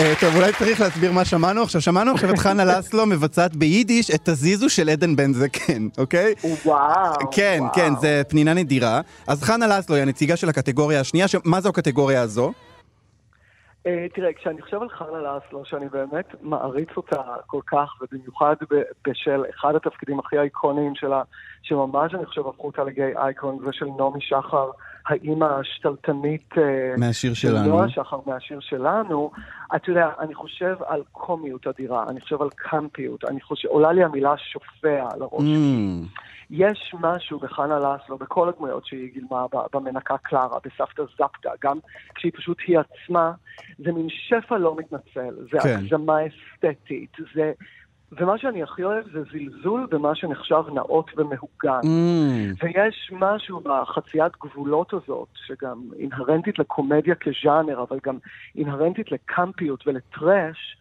[0.00, 1.80] אה, טוב, אולי צריך להסביר מה שמענו עכשיו.
[1.80, 6.34] שמענו עכשיו את חנה לסלו מבצעת ביידיש את תזיזו של עדן בן זקן, אוקיי?
[6.64, 7.72] וואו, כן, וואו.
[7.74, 9.00] כן, זה פנינה נדירה.
[9.26, 12.52] אז חנה לסלו היא הנציגה של הקטגוריה השנייה, ש- מה זו הקטגוריה הזו?
[13.86, 18.54] אה, תראה, כשאני חושב על חנה לאסלו, שאני באמת מעריץ אותה כל כך, ובמיוחד
[19.08, 21.22] בשל אחד התפקידים הכי איקוניים שלה,
[21.62, 24.70] שממש אני חושב הפכו אותה לגיי אייקון, זה של נעמי שחר,
[25.06, 26.58] האימא השתלטנית...
[26.58, 27.68] אה, מהשיר של שלנו.
[27.68, 29.30] נועה שחר מהשיר שלנו.
[29.76, 34.04] אתה יודע, אני חושב על קומיות אדירה, אני חושב על קמפיות, אני חושב, עולה לי
[34.04, 35.42] המילה שופע לראש.
[35.42, 41.78] Mm, יש משהו בחנה לסלו, בכל הדמויות שהיא גילמה, במנקה קלרה, בסבתא זפטה, גם
[42.14, 43.32] כשהיא פשוט היא עצמה,
[43.78, 45.78] זה מין שפע לא מתנצל, זה כן.
[45.78, 47.52] הגזמה אסתטית, זה...
[48.12, 51.80] ומה שאני הכי אוהב זה זלזול במה שנחשב נאות ומהוגן.
[51.82, 52.64] mm.
[52.64, 58.18] ויש משהו בחציית גבולות הזאת, שגם אינהרנטית לקומדיה כז'אנר, אבל גם
[58.56, 60.76] אינהרנטית לקמפיות ולטראש,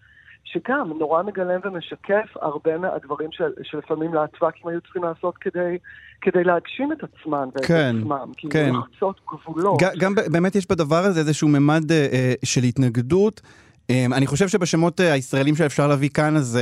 [0.54, 5.78] שגם נורא מגלם ומשקף הרבה מהדברים של, שלפעמים להטבקים היו צריכים לעשות כדי,
[6.22, 8.32] כדי להגשים את עצמן ואת כן, עצמם.
[8.38, 8.72] כאילו כן.
[8.76, 9.82] לחצות גבולות.
[9.82, 13.42] ג- גם באמת יש בדבר הזה איזשהו ממד אה, אה, של התנגדות.
[13.90, 16.60] אה, אני חושב שבשמות אה, הישראלים שאפשר להביא כאן, אז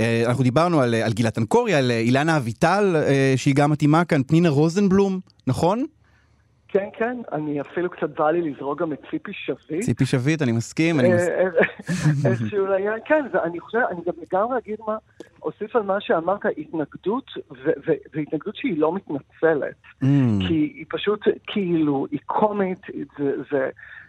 [0.00, 2.96] אה, אנחנו דיברנו על, על גילת אנקורי, על אילנה אביטל,
[3.36, 5.84] שהיא גם מתאימה כאן, פנינה רוזנבלום, נכון?
[6.74, 9.84] כן, כן, אני אפילו קצת בא לי לזרוק גם את ציפי שביט.
[9.84, 11.00] ציפי שביט, אני מסכים.
[11.00, 11.28] אני מס...
[11.28, 14.96] אה, אה, איזשהו עניין, כן, ואני חושב, אני גם לגמרי אגיד מה,
[15.42, 17.30] אוסיף על מה שאמרת, התנגדות,
[18.14, 19.74] והתנגדות שהיא לא מתנצלת.
[20.02, 20.06] Mm.
[20.48, 22.80] כי היא פשוט כאילו, היא קומית,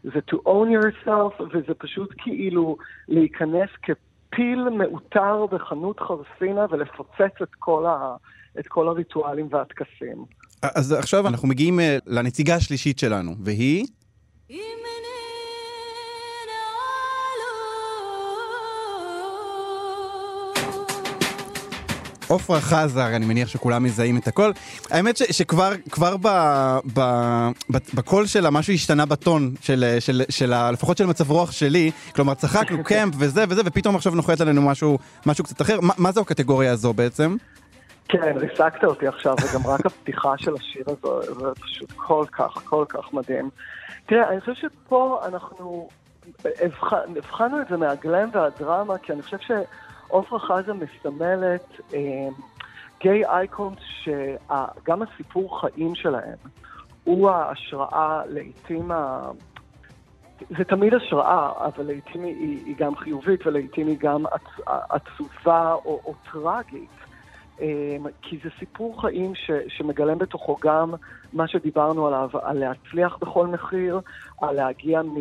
[0.03, 7.85] זה, to own yourself, וזה פשוט כאילו להיכנס כפיל מאותר בחנות חרסינה ולפוצץ את כל,
[7.85, 8.15] ה,
[8.59, 10.25] את כל הריטואלים והטקסים.
[10.75, 13.85] אז עכשיו אנחנו מגיעים אה, לנציגה השלישית שלנו, והיא...
[22.27, 24.51] עופרה חזר, אני מניח שכולם מזהים את הכל.
[24.91, 26.27] האמת ש, שכבר כבר ב,
[26.93, 26.99] ב,
[27.71, 31.91] ב, בקול שלה משהו השתנה בטון של, של, של, ה- לפחות של מצב רוח שלי.
[32.15, 35.81] כלומר, צחקנו קמפ וזה וזה, ופתאום עכשיו נוחת עלינו משהו, משהו קצת אחר.
[35.81, 37.35] מה, מה זו הקטגוריה הזו בעצם?
[38.07, 42.85] כן, ריסקת אותי עכשיו, וגם רק הפתיחה של השיר הזה, זה פשוט כל כך, כל
[42.89, 43.49] כך מדהים.
[44.05, 45.89] תראה, אני חושב שפה אנחנו
[46.61, 51.99] הבח- הבחנו את זה מהגלם והדרמה, כי אני חושב שעופרה חזה מסמלת אה,
[52.99, 56.37] גיי אייקונס שגם הסיפור חיים שלהם
[57.03, 59.29] הוא ההשראה לעיתים ה...
[60.57, 64.41] זה תמיד השראה, אבל לעיתים היא, היא גם חיובית ולעיתים היא גם עצ,
[64.89, 66.89] עצובה או, או טרגית.
[67.61, 70.93] אמ, כי זה סיפור חיים ש, שמגלם בתוכו גם
[71.33, 73.99] מה שדיברנו עליו, על להצליח בכל מחיר,
[74.41, 75.15] על להגיע מ,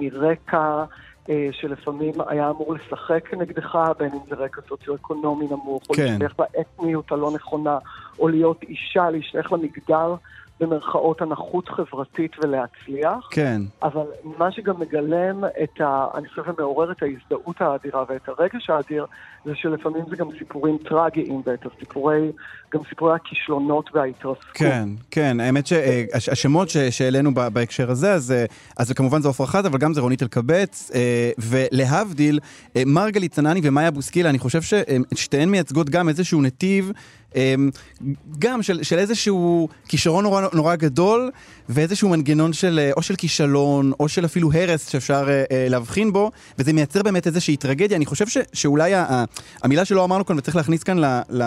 [0.00, 0.84] מרקע
[1.30, 6.02] אה, שלפעמים היה אמור לשחק נגדך, בין אם זה רקע סוציו-אקונומי נמוך, או כן.
[6.02, 7.78] להשתייך לאתניות הלא נכונה,
[8.18, 10.14] או להיות אישה, להשתייך למגדר,
[10.60, 13.28] במרכאות הנחות חברתית ולהצליח.
[13.30, 13.62] כן.
[13.82, 14.04] אבל
[14.38, 16.06] מה שגם מגלם את ה...
[16.14, 19.06] אני חושב ומעורר את ההזדהות האדירה ואת הרגש האדיר,
[19.44, 22.32] זה שלפעמים זה גם סיפורים טרגיים, ואת הסיפורי,
[22.74, 24.44] גם סיפורי הכישלונות וההתרסקות.
[24.54, 28.44] כן, כן, האמת שהשמות שהעלינו ב- בהקשר הזה, אז, אה,
[28.78, 32.38] אז כמובן זה עפרה חזה, אבל גם זה רונית אלקבץ, אה, ולהבדיל,
[32.76, 36.92] אה, מרגלית צנעני ומאיה בוסקילה, אני חושב ששתיהן מייצגות גם איזשהו נתיב
[38.38, 41.30] גם של, של איזשהו כישרון נורא, נורא גדול,
[41.68, 46.12] ואיזשהו מנגנון של אה, או של כישלון, או של אפילו הרס שאפשר אה, אה, להבחין
[46.12, 47.96] בו, וזה מייצר באמת איזושהי טרגדיה.
[47.96, 49.24] אני חושב ש, שאולי ה, ה,
[49.62, 51.42] המילה שלא אמרנו כאן וצריך להכניס כאן ל, ל,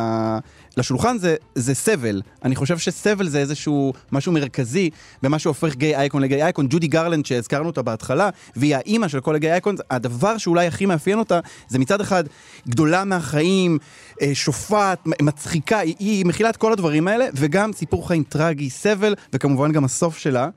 [0.77, 2.21] לשולחן זה, זה סבל.
[2.45, 4.89] אני חושב שסבל זה איזשהו משהו מרכזי
[5.23, 6.67] במה שהופך גיי אייקון לגיי אייקון.
[6.69, 11.19] ג'ודי גרלנד שהזכרנו אותה בהתחלה, והיא האימא של כל הגיי אייקון, הדבר שאולי הכי מאפיין
[11.19, 12.23] אותה זה מצד אחד
[12.67, 13.77] גדולה מהחיים,
[14.21, 19.15] אה, שופעת, מצחיקה, היא, היא מכילה את כל הדברים האלה, וגם סיפור חיים טרגי, סבל,
[19.33, 20.49] וכמובן גם הסוף שלה.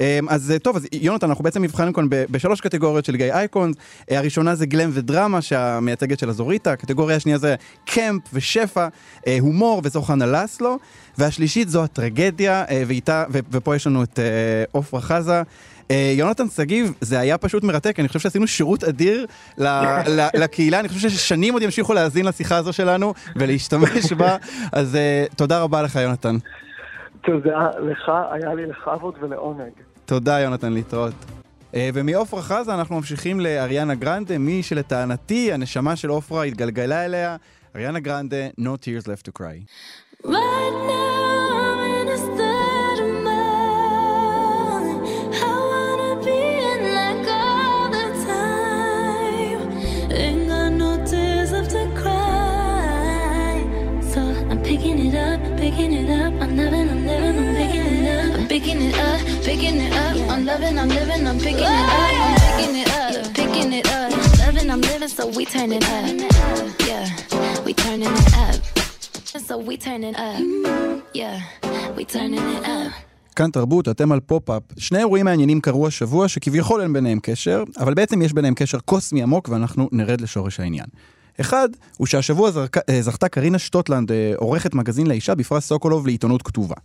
[0.00, 3.76] אמ, אז אה, טוב, אז יונתן, אנחנו בעצם נבחנו כאן בשלוש קטגוריות של גיי אייקונס.
[4.10, 6.72] אה, הראשונה זה גלם ודרמה, שהמייצגת של הזוריטה.
[6.72, 8.88] הקטגוריה השנייה זה קמפ ושפע,
[9.26, 10.78] אה, הומור, וזו חנה לסלו.
[11.18, 14.18] והשלישית זו הטרגדיה, ואיתה, ופה יש לנו את
[14.72, 15.42] עופרה חזה.
[16.16, 19.26] יונתן שגיב, זה היה פשוט מרתק, אני חושב שעשינו שירות אדיר
[20.34, 24.36] לקהילה, אני חושב ששנים עוד ימשיכו להאזין לשיחה הזו שלנו ולהשתמש בה,
[24.72, 24.98] אז
[25.36, 26.36] תודה רבה לך יונתן.
[27.22, 29.72] תודה לך, היה לי לכבוד ולעונג.
[30.10, 31.14] תודה יונתן להתראות.
[31.74, 37.36] אה, ומעופרה חזה אנחנו ממשיכים לאריאנה גרנדה, מי שלטענתי הנשמה של עופרה התגלגלה אליה,
[37.76, 39.64] אריאנה גרנדה, No Tears Left to Cry.
[40.24, 40.30] Right
[40.88, 41.09] now
[59.50, 60.16] picking it up.
[60.32, 62.10] I'm loving, I'm living, I'm picking it up.
[62.24, 64.10] I'm picking it up, picking it up.
[64.42, 66.06] Loving, I'm living, so we turn it up.
[66.88, 67.06] Yeah,
[67.66, 68.58] we turning it up.
[69.48, 70.40] So we turning up,
[71.20, 71.38] yeah,
[71.96, 72.92] we turning it up.
[73.36, 74.62] כאן תרבות, אתם על פופ-אפ.
[74.78, 79.22] שני אירועים מעניינים קרו השבוע שכביכול אין ביניהם קשר, אבל בעצם יש ביניהם קשר קוסמי
[79.22, 80.86] עמוק ואנחנו נרד לשורש העניין.
[81.40, 86.42] אחד, הוא שהשבוע זרק, אה, זכתה קרינה שטוטלנד, אה, עורכת מגזין לאישה, בפרס סוקולוב לעיתונות
[86.42, 86.76] כתובה.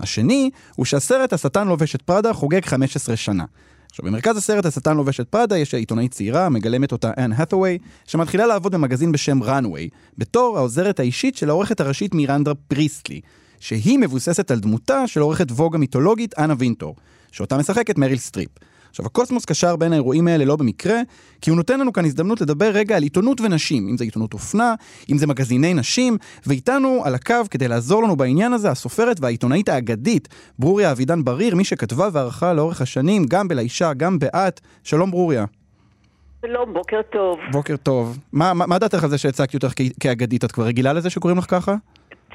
[0.00, 3.44] השני, הוא שהסרט השטן לובש את פראדה חוגג 15 שנה.
[3.90, 8.46] עכשיו, במרכז הסרט השטן לובש את פראדה יש עיתונאית צעירה, מגלמת אותה אן האת'ווי, שמתחילה
[8.46, 13.20] לעבוד במגזין בשם ראנוויי, בתור העוזרת האישית של העורכת הראשית מירנדה פריסטלי,
[13.60, 16.96] שהיא מבוססת על דמותה של עורכת ווג המיתולוגית אנה וינטור,
[17.32, 18.50] שאותה משחקת מריל סטריפ.
[18.90, 21.00] עכשיו, הקוסמוס קשר בין האירועים האלה לא במקרה,
[21.40, 24.74] כי הוא נותן לנו כאן הזדמנות לדבר רגע על עיתונות ונשים, אם זה עיתונות אופנה,
[25.10, 30.28] אם זה מגזיני נשים, ואיתנו על הקו כדי לעזור לנו בעניין הזה, הסופרת והעיתונאית האגדית,
[30.58, 34.60] ברוריה אבידן בריר, מי שכתבה וערכה לאורך השנים, גם בלישה, גם באת.
[34.84, 35.44] שלום ברוריה.
[36.46, 37.38] שלום, בוקר טוב.
[37.52, 38.18] בוקר טוב.
[38.32, 40.44] מה, מה, מה דעתך על זה שהצגתי אותך כאגדית?
[40.44, 41.74] את כבר רגילה לזה שקוראים לך ככה?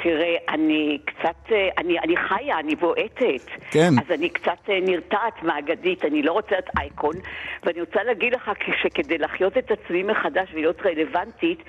[0.06, 3.46] תראה, אני קצת, אה, אני, אני חיה, אני בועטת.
[3.72, 3.94] כן.
[4.00, 7.16] אז אני קצת אה, נרתעת מהאגדית, אני לא רוצה להיות אייקון,
[7.64, 11.60] ואני רוצה להגיד לך שכדי לחיות את עצמי מחדש ולהיות רלוונטית,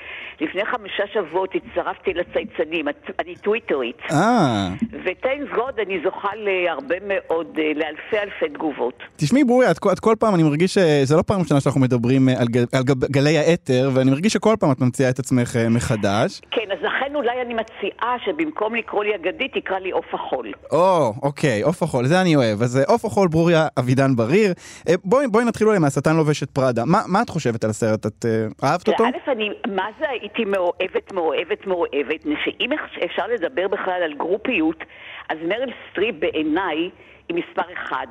[0.40, 3.98] לפני חמישה שבועות הצטרפתי לצייצנים, אני טוויטרית.
[4.10, 4.68] אה.
[5.04, 9.02] ותנס גוד אני זוכה להרבה מאוד, אה, לאלפי אלפי תגובות.
[9.16, 12.48] תשמעי ברוריה, את, את כל פעם, אני מרגיש שזה לא פעם ראשונה שאנחנו מדברים על,
[12.48, 16.40] גל, על גב, גלי האתר, ואני מרגיש שכל פעם את ממציאה את עצמך מחדש.
[16.50, 20.52] כן, אז לכן אולי אני מציעה שבמקום לקרוא לי אגדית, תקרא לי עוף החול.
[20.72, 22.62] או, אוקיי, עוף החול, זה אני אוהב.
[22.62, 24.52] אז אה, עוף החול, ברוריה אבידן בריר.
[24.88, 26.82] אה, בואי, בואי נתחיל אולי מהשטן לובש את פראדה.
[26.84, 28.06] מה, מה את חושבת על הסרט?
[28.06, 29.04] את אה, אהבת אותו?
[29.04, 32.70] א', אני, מה זה הייתי מאוהבת, מאוהבת, מאוהבת, שאם
[33.04, 34.84] אפשר לדבר בכלל על גרופיות,
[35.28, 36.90] אז מריל סטריפ בעיניי
[37.28, 38.06] היא מספר אחד.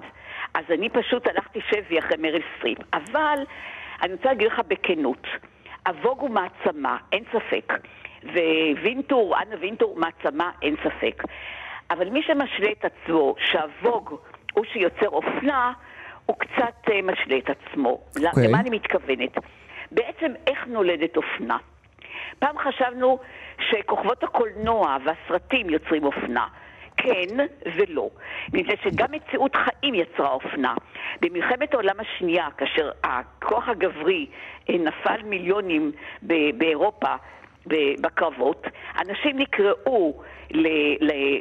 [0.54, 2.78] אז אני פשוט הלכתי שבי אחרי מריל סטריפ.
[2.94, 3.40] אבל
[4.02, 5.28] אני רוצה להגיד לך בכנות,
[5.88, 7.74] הווג הוא מעצמה, אין ספק.
[8.82, 11.24] ווינטור, אנה וינטור, מעצמה, אין ספק.
[11.92, 14.16] אבל מי שמשלה את עצמו שהווג
[14.54, 15.74] הוא שיוצר אופנה,
[16.26, 17.90] הוא קצת אה, משלה את עצמו.
[17.90, 18.48] אוקיי.
[18.48, 19.38] למה אני מתכוונת?
[19.92, 21.58] בעצם איך נולדת אופנה?
[22.40, 23.20] פעם חשבנו
[23.70, 26.48] שכוכבות הקולנוע והסרטים יוצרים אופנה.
[26.98, 28.10] כן ולא.
[28.54, 30.74] מפני שגם מציאות חיים יצרה אופנה.
[31.22, 34.26] במלחמת העולם השנייה, כאשר הכוח הגברי
[34.70, 35.92] אה, נפל מיליונים
[36.58, 37.16] באירופה
[38.02, 38.68] בקרבות,
[39.02, 40.22] אנשים נקראו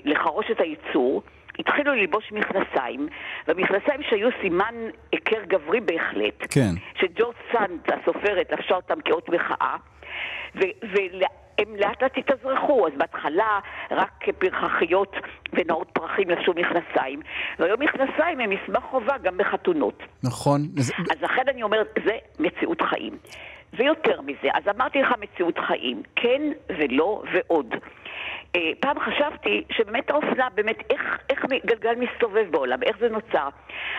[0.04, 1.22] לחרוש את הייצור.
[1.58, 3.08] התחילו ללבוש מכנסיים,
[3.48, 4.74] והמכנסיים שהיו סימן
[5.12, 6.74] היכר גברי בהחלט, כן.
[7.00, 9.76] שג'ורג' סאנט, הסופרת, לבשה אותם כאות מחאה,
[10.54, 13.58] והם לאט לאט התאזרחו, אז בהתחלה
[13.90, 15.16] רק פרחחיות
[15.52, 17.20] ונאות פרחים לבשו מכנסיים,
[17.58, 20.02] והיום מכנסיים הם מסמך חובה גם בחתונות.
[20.22, 20.60] נכון.
[20.78, 23.12] אז לכן אני אומרת, זה מציאות חיים.
[23.76, 27.74] ויותר מזה, אז אמרתי לך מציאות חיים, כן ולא ועוד.
[28.56, 33.48] אה, פעם חשבתי שבאמת האופנה, באמת, איך, איך גלגל מסתובב בעולם, איך זה נוצר.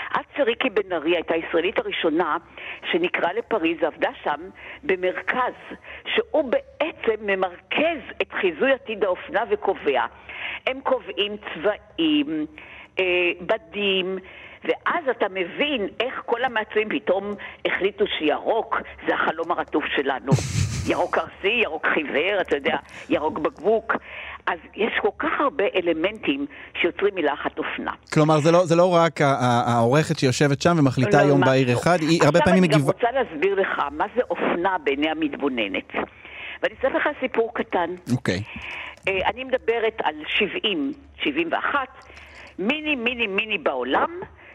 [0.09, 2.37] עד שריקי בן ארי הייתה הישראלית הראשונה
[2.91, 4.49] שנקרא לפריז ועבדה שם
[4.83, 5.53] במרכז,
[6.15, 10.05] שהוא בעצם ממרכז את חיזוי עתיד האופנה וקובע.
[10.67, 12.45] הם קובעים צבעים,
[12.99, 14.17] אה, בדים,
[14.67, 17.33] ואז אתה מבין איך כל המעצבים פתאום
[17.65, 20.31] החליטו שירוק זה החלום הרטוב שלנו.
[20.89, 22.77] ירוק ארסי, ירוק חיוור, אתה יודע,
[23.09, 23.93] ירוק בקבוק.
[24.47, 26.45] אז יש כל כך הרבה אלמנטים
[26.81, 27.91] שיוצרים מילה אחת אופנה.
[28.13, 29.21] כלומר, זה לא, זה לא רק
[29.67, 31.73] העורכת שיושבת שם ומחליטה לא, יום לא.
[31.73, 32.91] אחד, היא הרבה פעמים עכשיו מגיבה...
[32.91, 35.93] אני גם רוצה להסביר לך מה זה אופנה בעיני המתבוננת.
[36.63, 37.89] ואני אספר לך סיפור קטן.
[38.11, 38.43] אוקיי.
[39.07, 40.93] אה, אני מדברת על 70,
[41.23, 41.79] 71,
[42.59, 44.09] מיני מיני מיני בעולם,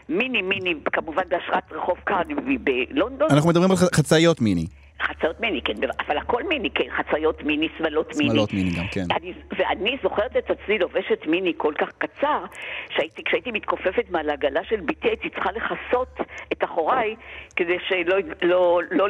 [0.09, 4.65] מיני מיני כמובן בהשראת רחוב קרנבי בלונדון, אנחנו מדברים על חצאיות מיני.
[5.01, 5.73] חציות מיני, כן,
[6.07, 8.29] אבל הכל מיני, כן, חציות מיני, שמלות מיני.
[8.29, 9.05] שמלות מיני גם, כן.
[9.17, 12.45] אני, ואני זוכרת את עצמי לובשת מיני כל כך קצר,
[12.89, 16.17] שהייתי, כשהייתי מתכופפת מעל העגלה של בתי הייתי צריכה לכסות
[16.53, 17.15] את אחוריי
[17.55, 19.09] כדי שלא לא, לא,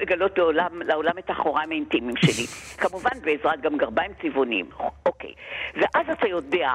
[0.00, 2.46] לגלות לעולם, לעולם את אחוריים האינטימיים שלי.
[2.88, 4.66] כמובן בעזרת גם גרביים צבעוניים.
[5.06, 5.32] אוקיי.
[5.74, 6.70] ואז אתה יודע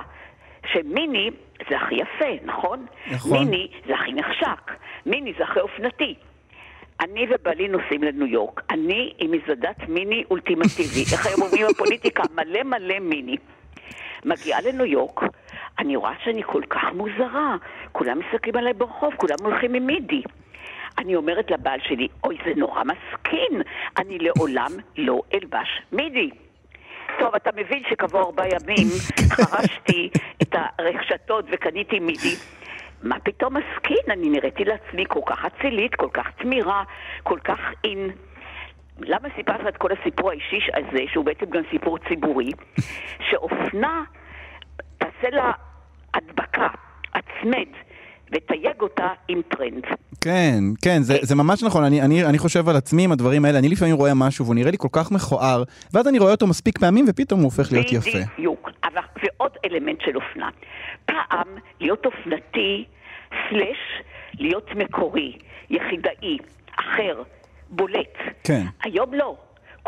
[0.74, 1.30] שמיני
[1.70, 2.86] זה הכי יפה, נכון?
[3.11, 3.39] נכון.
[3.39, 4.72] מיני זה הכי נחשק.
[5.05, 6.15] מיני זה הכי אופנתי.
[6.99, 8.61] אני ובעלי נוסעים לניו יורק.
[8.70, 11.03] אני עם מזודת מיני אולטימטיבי.
[11.13, 12.24] איך היום אומרים בפוליטיקה?
[12.36, 13.38] מלא מלא מיני.
[14.26, 15.22] מגיעה לניו יורק,
[15.80, 17.55] אני רואה שאני כל כך מוזרה.
[17.91, 20.22] כולם מסתכלים עליי ברחוב, כולם הולכים עם מידי.
[20.97, 23.61] אני אומרת לבעל שלי, אוי, זה נורא מסכין,
[23.97, 26.30] אני לעולם לא אלבש מידי.
[27.20, 28.88] טוב, אתה מבין שכעבור ארבעה ימים
[29.36, 30.09] חרשתי
[30.41, 32.36] את הרשתות וקניתי מידי.
[33.03, 34.03] מה פתאום מסכין?
[34.09, 36.84] אני נראיתי לעצמי כל כך אצילית, כל כך תמירה,
[37.24, 38.09] כל כך אין.
[38.99, 42.51] למה סיפרתי לך את כל הסיפור האישי הזה, שהוא בעצם גם סיפור ציבורי?
[43.30, 44.03] שאופנה,
[44.97, 45.51] תעשה לה
[46.13, 46.68] הדבקה,
[47.13, 47.68] הצמד,
[48.32, 49.84] ותייג אותה עם טרנד.
[50.21, 53.59] כן, כן, זה, זה ממש נכון, אני, אני, אני חושב על עצמי עם הדברים האלה,
[53.59, 55.63] אני לפעמים רואה משהו והוא נראה לי כל כך מכוער,
[55.93, 58.19] ואז אני רואה אותו מספיק פעמים ופתאום הוא הופך להיות יפה.
[58.38, 58.69] בדיוק.
[58.84, 60.49] אבל ועוד אלמנט של אופנה.
[61.05, 61.47] פעם
[61.80, 62.86] להיות אופנתי,
[63.49, 63.78] סלש,
[64.39, 65.38] להיות מקורי,
[65.69, 66.38] יחידאי,
[66.80, 67.23] אחר,
[67.69, 68.17] בולט.
[68.43, 68.63] כן.
[68.84, 69.36] היום לא.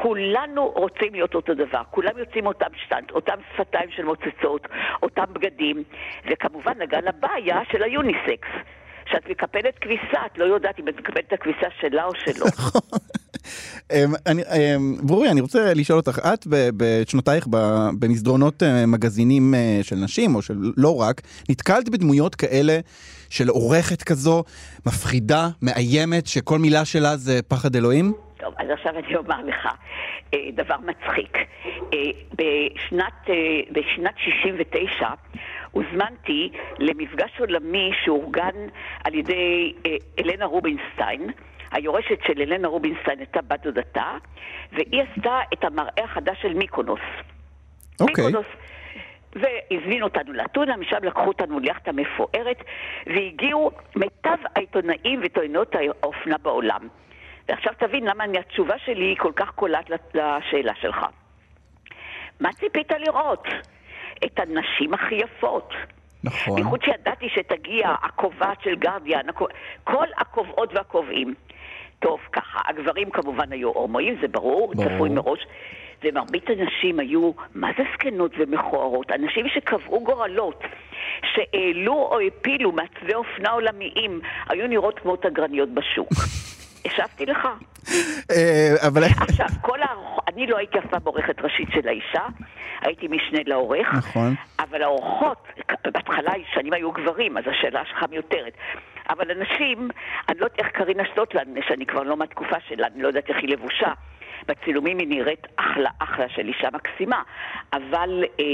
[0.01, 4.67] כולנו רוצים להיות אותו דבר, כולם יוצאים אותם שטנט, אותם שפתיים של מוצצות,
[5.03, 5.83] אותם בגדים,
[6.31, 6.73] וכמובן
[7.07, 8.49] הבא היה של היוניסקס.
[9.05, 12.45] כשאת מקפלת כביסה, את לא יודעת אם את מקפלת את הכביסה שלה או שלו.
[13.91, 16.47] אמ, אמ, ברורי, אני רוצה לשאול אותך, את
[16.77, 17.47] בשנותייך
[17.99, 22.79] במסדרונות אה, מגזינים אה, של נשים, או של לא רק, נתקלת בדמויות כאלה
[23.29, 24.43] של עורכת כזו,
[24.85, 28.28] מפחידה, מאיימת, שכל מילה שלה זה פחד אלוהים?
[28.39, 29.67] טוב, אז עכשיו אני אומר לך
[30.33, 31.37] אה, דבר מצחיק.
[31.37, 31.97] אה,
[32.33, 33.35] בשנת, אה,
[33.71, 35.07] בשנת 69
[35.71, 38.67] הוזמנתי למפגש עולמי שאורגן
[39.03, 39.73] על ידי
[40.19, 41.31] אלנה רובינסטיין.
[41.71, 44.13] היורשת של אלנה רובינסטיין הייתה בת דודתה,
[44.71, 46.99] והיא עשתה את המראה החדש של מיקונוס.
[47.99, 48.25] אוקיי.
[48.25, 48.47] מיקונוס.
[49.35, 52.63] והזמינו אותנו לאתונה, משם לקחו אותנו ליאכטה מפוארת,
[53.07, 56.87] והגיעו מיטב העיתונאים ועיתונאיות האופנה בעולם.
[57.49, 61.05] ועכשיו תבין למה אני, התשובה שלי היא כל כך קולעת לשאלה שלך.
[62.39, 63.47] מה ציפית לראות?
[64.25, 65.73] את הנשים הכי יפות.
[66.23, 66.55] נכון.
[66.55, 69.21] בייחוד שידעתי שתגיע הקובעת של גרדיאן,
[69.83, 71.33] כל הקובעות והקובעים.
[71.99, 74.89] טוב, ככה, הגברים כמובן היו הומואים, זה ברור, ברור.
[74.89, 75.39] צפוי מראש.
[76.03, 79.11] ומרבית הנשים היו, מה זה זקנות ומכוערות?
[79.11, 80.63] אנשים שקבעו גורלות,
[81.33, 86.09] שהעלו או הפילו מעצבי אופנה עולמיים, היו נראות כמו תגרניות בשוק.
[86.85, 87.47] השבתי לך.
[88.31, 89.03] אה, אבל...
[89.03, 92.25] עכשיו, כל הערוכות, אני לא הייתי אף פעם עורכת ראשית של האישה,
[92.81, 94.35] הייתי משנה לעורך, נכון.
[94.59, 95.47] אבל האורחות,
[95.93, 98.53] בהתחלה שנים היו גברים, אז השאלה שלך מיותרת.
[99.09, 99.89] אבל אנשים,
[100.29, 103.37] אני לא יודעת איך קרינה שטוטלנד, שאני כבר לא מהתקופה שלה, אני לא יודעת איך
[103.37, 103.91] היא לבושה.
[104.47, 107.21] בצילומים היא נראית אחלה אחלה של אישה מקסימה,
[107.73, 108.45] אבל אה,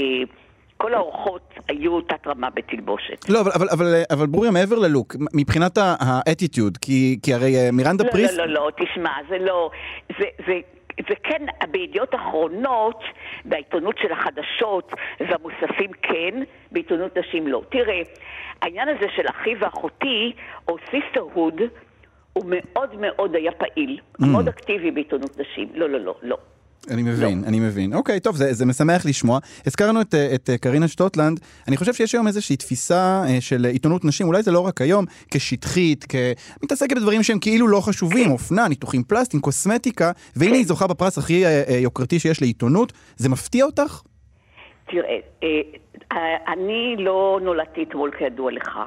[0.76, 3.28] כל האורחות היו תת רמה בתלבושת.
[3.28, 8.04] לא, אבל, אבל, אבל, אבל ברוריה, מעבר ללוק, מבחינת האטיטיוד, כי, כי הרי אה, מירנדה
[8.04, 8.32] לא, פריס...
[8.36, 9.70] לא, לא, לא, תשמע, זה לא...
[10.18, 10.52] זה, זה,
[11.08, 13.00] זה כן, בידיעות אחרונות,
[13.44, 17.62] בעיתונות של החדשות והמוספים כן, בעיתונות נשים לא.
[17.68, 18.00] תראה,
[18.62, 20.32] העניין הזה של אחי ואחותי,
[20.68, 21.60] או sisterhood,
[22.32, 24.26] הוא מאוד מאוד היה פעיל, Mm.
[24.26, 25.68] מאוד אקטיבי בעיתונות נשים.
[25.74, 26.36] לא, לא, לא, לא.
[26.90, 27.94] אני מבין, אני מבין.
[27.94, 29.38] אוקיי, טוב, זה, זה משמח לשמוע.
[29.66, 31.40] הזכרנו את, אה, את אה, קרינה שטוטלנד.
[31.68, 35.04] אני חושב שיש היום איזושהי תפיסה אה, של עיתונות נשים, אולי זה לא רק היום,
[35.30, 36.04] כשטחית,
[36.60, 41.44] כמתעסקת בדברים שהם כאילו לא חשובים, אופנה, ניתוחים פלסטיים, קוסמטיקה, והנה היא זוכה בפרס הכי
[41.82, 42.92] יוקרתי שיש לעיתונות.
[43.16, 44.02] זה מפתיע אותך?
[44.90, 45.48] תראה, אה,
[46.12, 48.78] אה, אני לא נולדתי אתמול כידוע לך.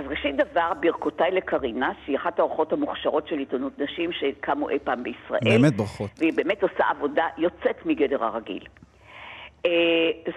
[0.00, 5.02] אז ראשית דבר, ברכותיי לקרינה, שהיא אחת האורחות המוכשרות של עיתונות נשים שקמו אי פעם
[5.02, 5.40] בישראל.
[5.44, 6.10] באמת ברכות.
[6.18, 8.66] והיא באמת עושה עבודה יוצאת מגדר הרגיל.
[9.66, 9.70] אה,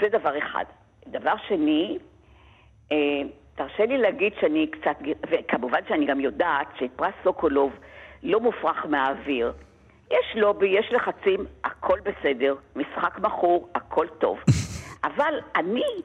[0.01, 0.63] זה דבר אחד.
[1.07, 1.97] דבר שני,
[2.91, 2.97] אה,
[3.55, 4.97] תרשה לי להגיד שאני קצת,
[5.29, 7.71] וכמובן שאני גם יודעת שאת פרס סוקולוב
[8.23, 9.53] לא מופרך מהאוויר.
[10.11, 14.39] יש לובי, יש לחצים, הכל בסדר, משחק מכור, הכל טוב.
[15.07, 16.01] אבל אני,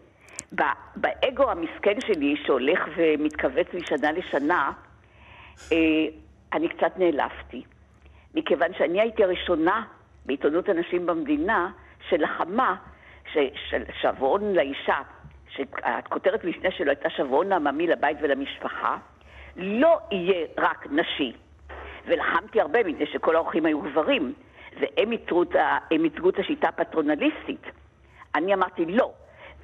[0.97, 4.73] באגו המסכן שלי, שהולך ומתכווץ משנה לשנה,
[5.73, 5.77] אה,
[6.53, 7.63] אני קצת נעלבתי.
[8.35, 9.85] מכיוון שאני הייתי הראשונה
[10.27, 11.71] בעיתונות הנשים במדינה
[12.09, 12.77] שלחמה
[13.33, 13.79] של
[14.55, 14.99] לאישה,
[15.49, 18.97] שהכותרת משנה שלו הייתה שבועון עממי לבית ולמשפחה,
[19.57, 21.33] לא יהיה רק נשי.
[22.07, 24.33] ולחמתי הרבה מפני שכל האורחים היו גברים,
[24.81, 25.13] והם
[26.05, 27.63] ייצגו את השיטה הפטרונליסטית.
[28.35, 29.13] אני אמרתי לא,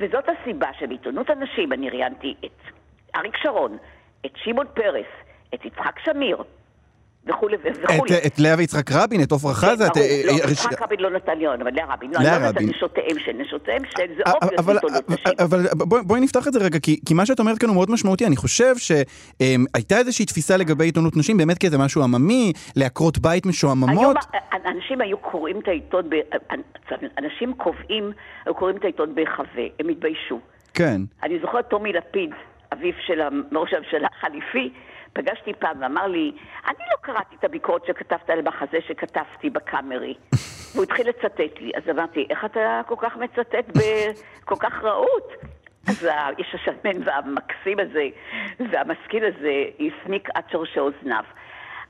[0.00, 2.60] וזאת הסיבה שבעיתונות הנשים אני ראיינתי את
[3.16, 3.78] אריק שרון,
[4.26, 5.06] את שמעון פרס,
[5.54, 6.36] את יצחק שמיר,
[7.28, 8.14] וכולי וכולי.
[8.18, 9.90] את- את לאה ויצחק רבין, את עפרה חזה, את...
[9.96, 12.10] ברור, אה, לא, אה, יצחק רבין לא נתן לי אבל לאה רבין.
[12.14, 12.68] לא, לאה לא רבין.
[12.68, 15.32] נשותיהם של, נשותיהם של, זה אה, אבל, עיתונות נשים.
[15.38, 15.60] אבל
[16.06, 18.26] בואי, נפתח את זה רגע, כי, מה שאת אומרת כאן הוא מאוד משמעותי.
[18.26, 24.16] אני חושב שהייתה איזושהי תפיסה לגבי עיתונות נשים, באמת כאיזה משהו עממי, לעקרות בית משועממות.
[24.66, 26.08] אנשים היו קוראים את העיתון,
[27.18, 28.12] אנשים קובעים,
[28.46, 30.40] היו קוראים את העיתון בהיחווה, הם התביישו.
[30.74, 31.00] כן.
[31.22, 32.30] אני זוכרת טומי לפיד,
[32.72, 33.20] אביו של
[33.52, 34.72] ראש הממשלה החליפי,
[35.14, 36.32] פגשתי פעם ואמר לי,
[36.66, 40.14] אני לא קראתי את הביקורת שכתבת על המחזה שכתבתי בקאמרי.
[40.72, 45.32] והוא התחיל לצטט לי, אז אמרתי, איך אתה כל כך מצטט בכל כך רהוט?
[45.88, 48.08] אז האיש השמן והמקסים הזה
[48.70, 51.24] והמשכיל הזה הסמיק עד שורשי אוזניו.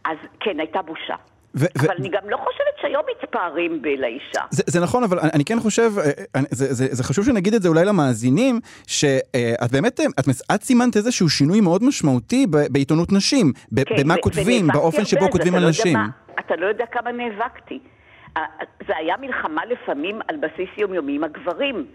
[0.05, 1.15] אז כן, הייתה בושה.
[1.57, 4.41] ו- ו- אבל אני גם לא חושבת שהיום מתפארים בלאישה.
[4.51, 7.55] זה, זה נכון, אבל אני, אני כן חושב, אה, אני- זה, זה, זה חשוב שנגיד
[7.55, 10.25] את זה אולי למאזינים, שאת באמת, אה, את,
[10.55, 15.05] את סימנת איזשהו שינוי מאוד משמעותי ב, בעיתונות נשים, ב, כן, במה ו- כותבים, באופן
[15.05, 15.93] שבו על כותבים על לא יודע נשים.
[15.97, 16.09] מה-
[16.41, 17.79] אתה לא יודע כמה נאבקתי.
[18.37, 18.43] אה,
[18.87, 21.87] זה היה מלחמה לפעמים על בסיס יומיומי עם הגברים.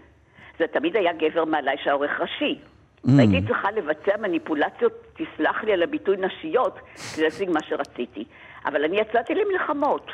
[0.58, 2.58] זה תמיד היה גבר מעליי שהיה עורך ראשי.
[3.06, 3.10] Mm.
[3.16, 6.78] והייתי צריכה לבצע מניפולציות, תסלח לי על הביטוי נשיות,
[7.14, 8.24] כדי להשיג מה שרציתי.
[8.64, 10.10] אבל אני יצאתי למלחמות.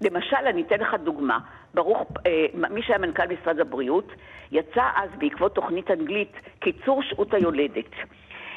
[0.00, 1.38] למשל, אני אתן לך דוגמה.
[1.74, 4.12] ברוך, אה, מי שהיה מנכ"ל משרד הבריאות,
[4.52, 7.90] יצא אז בעקבות תוכנית אנגלית קיצור שעות היולדת.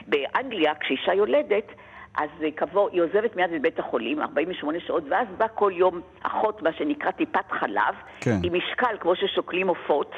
[0.08, 1.68] באנגליה, כשאישה יולדת,
[2.18, 6.02] אז אה, כבוא, היא עוזבת מיד את בית החולים, 48 שעות, ואז בא כל יום
[6.24, 8.40] אחות, מה שנקרא טיפת חלב, כן.
[8.44, 10.12] עם משקל כמו ששוקלים עופות,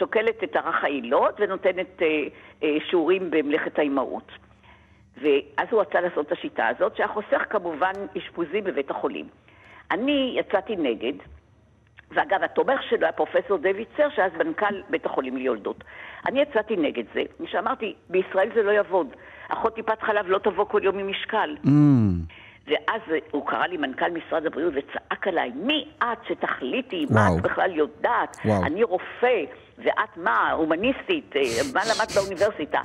[0.00, 2.06] שוקלת את ערך העילות ונותנת אה,
[2.62, 4.32] אה, שיעורים במלאכת האימהות.
[5.16, 9.26] ואז הוא רצה לעשות את השיטה הזאת, שהיה חוסך כמובן אשפוזים בבית החולים.
[9.90, 11.12] אני יצאתי נגד,
[12.10, 15.84] ואגב, התומך שלו היה פרופסור דיוויד סר, שאז מנכ"ל בית החולים ליולדות.
[16.26, 19.06] אני יצאתי נגד זה, שאמרתי, בישראל זה לא יעבוד.
[19.48, 21.56] אחות טיפת חלב לא תבוא כל יום עם משקל.
[21.64, 21.68] Mm.
[22.66, 27.28] ואז הוא קרא לי מנכ"ל משרד הבריאות וצעק עליי, מי את שתחליטי, מה.
[27.36, 28.36] את בכלל יודעת?
[28.44, 28.64] וואו.
[28.64, 29.44] אני רופא,
[29.84, 31.40] ואת מה, הומניסטית, אה,
[31.74, 32.80] מה למדת באוניברסיטה?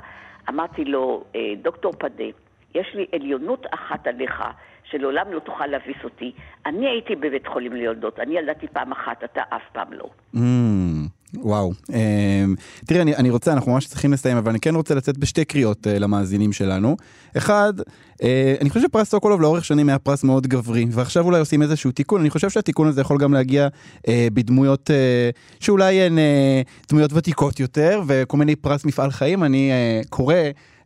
[0.48, 2.24] אמרתי לו, "אה, דוקטור פדה,
[2.74, 4.42] יש לי עליונות אחת עליך,
[4.90, 6.32] שלעולם לא תוכל להביס אותי.
[6.66, 10.10] אני הייתי בבית חולים ליולדות, אני ילדתי פעם אחת, אתה אף פעם לא.
[10.34, 10.38] Mm,
[11.34, 11.72] וואו.
[11.94, 12.54] אמ,
[12.86, 15.86] תראי, אני, אני רוצה, אנחנו ממש צריכים לסיים, אבל אני כן רוצה לצאת בשתי קריאות
[15.86, 16.96] אה, למאזינים שלנו.
[17.36, 17.84] אחד, אה,
[18.60, 22.20] אני חושב שפרס סוקולוב לאורך שנים היה פרס מאוד גברי, ועכשיו אולי עושים איזשהו תיקון,
[22.20, 23.68] אני חושב שהתיקון הזה יכול גם להגיע
[24.08, 29.70] אה, בדמויות אה, שאולי הן אה, דמויות ותיקות יותר, וכל מיני פרס מפעל חיים, אני
[29.72, 30.34] אה, קורא.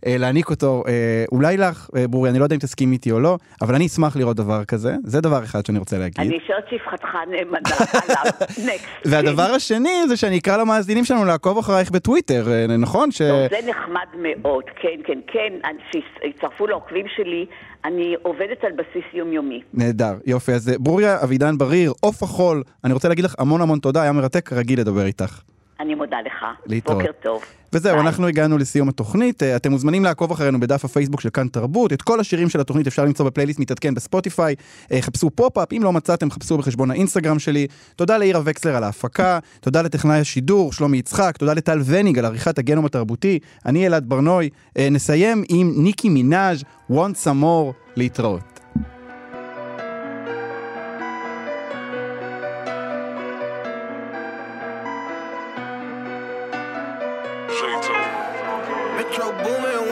[0.06, 3.20] אה, להעניק אותו אה, אולי לך, אה, בורי, אני לא יודע אם תסכים איתי או
[3.20, 6.20] לא, אבל אני אשמח לראות דבר כזה, זה דבר אחד שאני רוצה להגיד.
[6.20, 7.58] אני אשאר שפחתך נאמנה
[8.02, 8.32] עליו.
[8.68, 8.86] נקסט.
[9.04, 13.10] והדבר השני זה שאני אקרא למאזינים שלנו לעקוב אחרייך בטוויטר, אה, נכון?
[13.10, 13.22] ש...
[13.22, 15.52] זה נחמד מאוד, כן, כן, כן,
[15.90, 17.46] שיצטרפו לעוקבים שלי,
[17.84, 19.62] אני עובדת על בסיס יומיומי.
[19.74, 20.52] נהדר, יופי.
[20.52, 24.12] אז אה, ברוריה אבידן בריר, עוף החול, אני רוצה להגיד לך המון המון תודה, היה
[24.12, 25.40] מרתק כרגיל לדבר איתך.
[25.80, 26.44] אני מודה לך.
[26.66, 26.98] להתראות.
[26.98, 27.42] בוקר טוב.
[27.72, 29.42] וזהו, אנחנו הגענו לסיום התוכנית.
[29.42, 31.92] אה, אתם מוזמנים לעקוב אחרינו בדף הפייסבוק של כאן תרבות.
[31.92, 34.54] את כל השירים של התוכנית אפשר למצוא בפלייליסט מתעדכן בספוטיפיי.
[34.92, 37.66] אה, חפשו פופ-אפ, אם לא מצאתם, חפשו בחשבון האינסטגרם שלי.
[37.96, 42.58] תודה לאירה וקסלר על ההפקה, תודה לטכנאי השידור, שלומי יצחק, תודה לטל וניג על עריכת
[42.58, 43.38] הגנום התרבותי.
[43.66, 44.48] אני אלעד ברנוי.
[44.78, 48.49] אה, נסיים עם ניקי מנאז' want some more להתראות.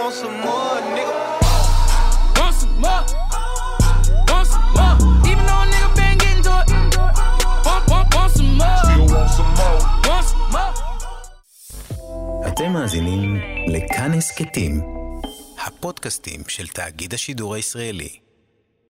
[0.09, 1.17] Want some more, nigga.
[2.39, 3.05] Want some more?
[4.29, 4.97] Want some more?
[5.31, 6.97] Even though a nigga been getting to it.
[7.67, 8.79] Want, want, want some more?
[8.85, 9.79] Still want some more?
[10.09, 10.73] Want some more?
[12.49, 13.37] אתם מאזינים
[13.67, 14.81] לכאן הסכתים,
[15.67, 18.28] הפודקאסטים של תאגיד השידור הישראלי.